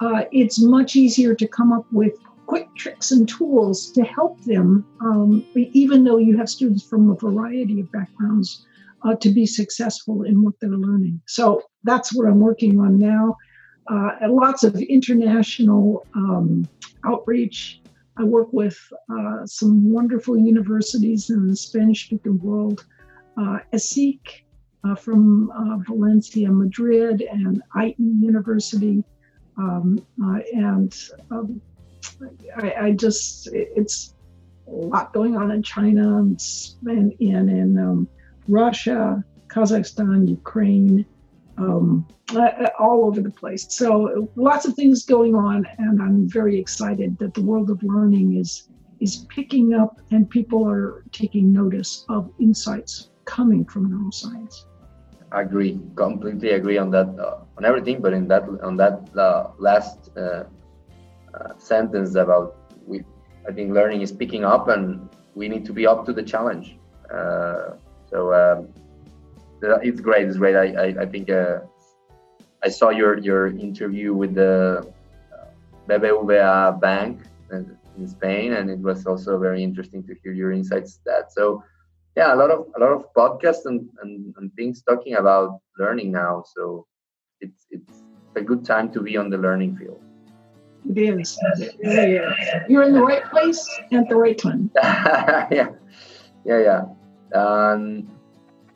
[0.00, 2.14] uh, it's much easier to come up with
[2.46, 7.14] quick tricks and tools to help them, um, even though you have students from a
[7.14, 8.66] variety of backgrounds,
[9.04, 11.20] uh, to be successful in what they're learning.
[11.26, 13.36] So that's what I'm working on now.
[13.86, 16.68] Uh, lots of international um,
[17.04, 17.80] outreach
[18.18, 18.76] I work with
[19.08, 22.84] uh, some wonderful universities in the Spanish speaking world,
[23.36, 24.18] uh, ESIC
[24.82, 29.04] uh, from uh, Valencia, Madrid, and IE University.
[29.56, 30.96] Um, uh, and
[31.30, 31.60] um,
[32.56, 34.14] I, I, just, it's
[34.66, 36.40] a lot going on in China and,
[36.86, 38.08] and in, in
[38.48, 41.04] Russia, Kazakhstan, Ukraine
[41.58, 43.66] um, uh, all over the place.
[43.68, 48.36] So lots of things going on, and I'm very excited that the world of learning
[48.36, 48.68] is
[49.00, 54.64] is picking up, and people are taking notice of insights coming from neuroscience.
[55.30, 58.00] I agree, completely agree on that, uh, on everything.
[58.00, 60.44] But in that, on that uh, last uh,
[61.34, 63.04] uh, sentence about we,
[63.48, 66.76] I think learning is picking up, and we need to be up to the challenge.
[68.10, 68.32] So.
[68.34, 68.68] Um,
[69.60, 70.28] it's great.
[70.28, 70.56] It's great.
[70.56, 71.60] I I, I think uh,
[72.62, 74.86] I saw your your interview with the
[75.32, 75.46] uh,
[75.88, 81.00] BBVA Bank in Spain, and it was also very interesting to hear your insights.
[81.04, 81.62] That so
[82.16, 86.12] yeah, a lot of a lot of podcasts and, and, and things talking about learning
[86.12, 86.44] now.
[86.54, 86.86] So
[87.40, 88.02] it's it's
[88.36, 90.00] a good time to be on the learning field.
[90.88, 91.38] It is.
[91.82, 94.70] Yeah, You're in the right place at the right time.
[95.50, 95.70] yeah,
[96.44, 96.82] yeah, yeah.
[97.34, 98.08] Um,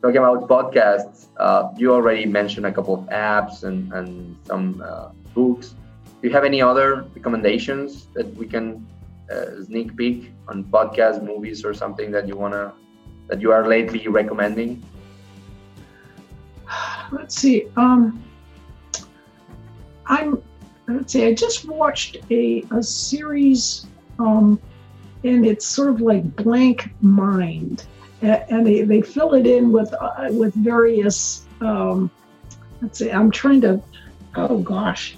[0.01, 5.09] talking about podcasts, uh, you already mentioned a couple of apps and, and some uh,
[5.33, 5.75] books.
[6.21, 8.85] Do you have any other recommendations that we can
[9.31, 12.73] uh, sneak peek on podcast, movies, or something that you wanna
[13.27, 14.83] that you are lately recommending?
[17.11, 17.67] Let's see.
[17.77, 18.23] Um,
[20.05, 20.41] I'm
[20.87, 21.25] let's see.
[21.25, 23.87] I just watched a a series
[24.19, 24.59] um,
[25.23, 27.85] and it's sort of like blank mind,
[28.21, 31.45] and they, they fill it in with uh, with various.
[31.61, 32.11] Um,
[32.81, 33.81] let's see, I'm trying to.
[34.35, 35.17] Oh gosh.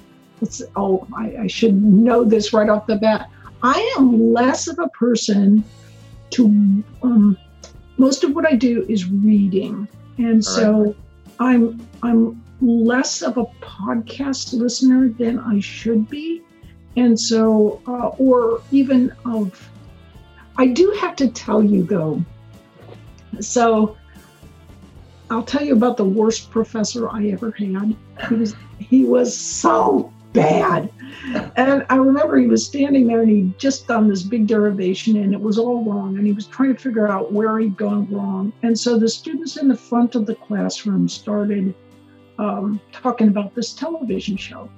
[0.76, 3.30] Oh, I, I should know this right off the bat.
[3.64, 5.64] I am less of a person
[6.32, 6.46] to.
[7.02, 7.38] Um,
[7.98, 9.88] most of what I do is reading,
[10.18, 10.96] and so
[11.40, 16.42] I'm I'm less of a podcast listener than I should be,
[16.96, 19.70] and so uh, or even of.
[20.58, 22.24] I do have to tell you though.
[23.40, 23.98] So
[25.30, 27.96] I'll tell you about the worst professor I ever had.
[28.30, 30.92] He was he was so bad.
[31.56, 35.34] And I remember he was standing there and he'd just done this big derivation and
[35.34, 36.18] it was all wrong.
[36.18, 38.54] And he was trying to figure out where he'd gone wrong.
[38.62, 41.74] And so the students in the front of the classroom started
[42.38, 44.70] um, talking about this television show.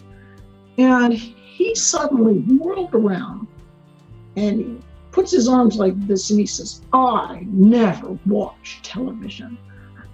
[0.78, 3.47] And he suddenly whirled around
[4.36, 4.84] and
[5.18, 9.57] puts his arms like this and he says, I never watch television.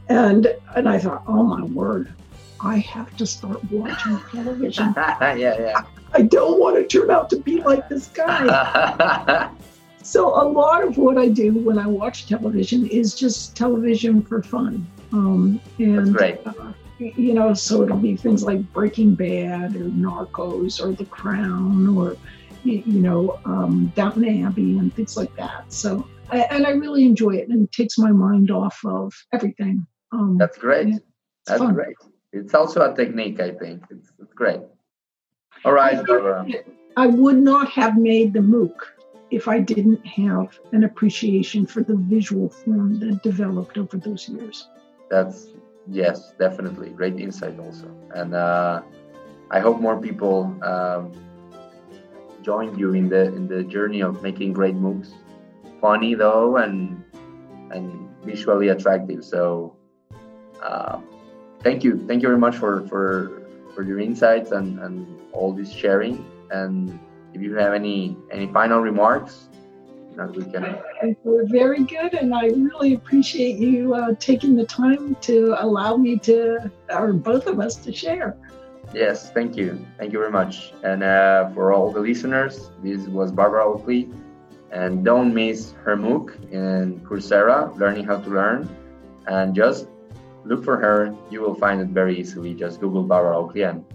[0.08, 0.48] And
[0.78, 2.14] and I thought, oh my word,
[2.62, 4.94] I have to start watching television.
[4.98, 5.82] yeah, yeah.
[6.14, 9.52] I don't want to turn out to be like this guy.
[10.04, 14.42] so a lot of what I do when I watch television is just television for
[14.42, 14.88] fun.
[15.12, 16.48] Um, and That's great.
[16.48, 21.98] Uh, you know, so it'll be things like Breaking Bad or Narcos or The Crown
[21.98, 22.16] or
[22.64, 25.72] you, know um, Downton Abbey and things like that.
[25.72, 29.86] So I, and I really enjoy it and it takes my mind off of everything.
[30.12, 30.96] Um, That's great.
[31.46, 31.74] That's fun.
[31.74, 31.96] great.
[32.32, 33.84] It's also a technique, I think.
[33.90, 34.62] It's, it's great.
[35.66, 36.46] All right, Barbara.
[36.98, 38.76] I would not have made the MOOC
[39.32, 44.68] if I didn't have an appreciation for the visual form that developed over those years.
[45.10, 45.48] That's
[45.88, 48.82] yes, definitely great insight also, and uh,
[49.50, 51.12] I hope more people um,
[52.44, 55.14] join you in the in the journey of making great MOOCs.
[55.82, 57.04] Funny though, and
[57.72, 59.24] and visually attractive.
[59.24, 59.76] So,
[60.62, 61.00] uh,
[61.62, 63.42] thank you, thank you very much for for
[63.74, 66.26] for your insights and and all this sharing.
[66.52, 67.00] And
[67.34, 69.50] if you have any any final remarks,
[70.16, 70.78] that we can.
[71.24, 76.18] We're very good, and I really appreciate you uh, taking the time to allow me
[76.20, 78.36] to, or both of us, to share.
[78.94, 79.86] Yes, thank you.
[79.98, 80.74] Thank you very much.
[80.84, 84.10] And uh, for all the listeners, this was Barbara Oakley.
[84.72, 88.70] And don't miss her MOOC in Coursera, Learning How to Learn.
[89.28, 89.88] And just
[90.46, 91.16] look for her.
[91.30, 92.54] You will find it very easily.
[92.54, 93.86] Just Google Barbara Oakley and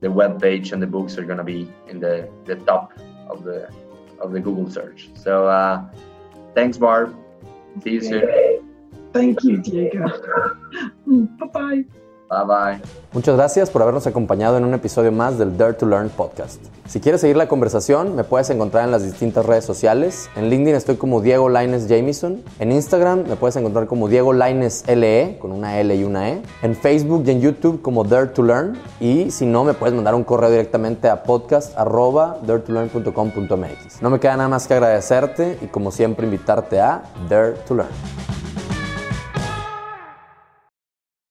[0.00, 3.44] the web page and the books are going to be in the, the top of
[3.44, 3.70] the
[4.20, 5.08] of the Google search.
[5.14, 5.84] So uh,
[6.54, 7.16] thanks, Barb.
[7.82, 8.60] See you soon.
[9.12, 10.06] Thank you, Diego.
[11.06, 11.84] bye bye.
[12.30, 12.80] Bye bye.
[13.12, 16.62] Muchas gracias por habernos acompañado en un episodio más del Dare to Learn podcast.
[16.86, 20.30] Si quieres seguir la conversación, me puedes encontrar en las distintas redes sociales.
[20.36, 22.40] En LinkedIn estoy como Diego Laines Jamison.
[22.60, 26.40] En Instagram me puedes encontrar como Diego Laines LE, con una L y una E.
[26.62, 28.78] En Facebook y en YouTube como Dare to Learn.
[29.00, 34.02] Y si no, me puedes mandar un correo directamente a podcast.daretolearn.com.mx.
[34.02, 37.90] No me queda nada más que agradecerte y como siempre invitarte a Dare to Learn.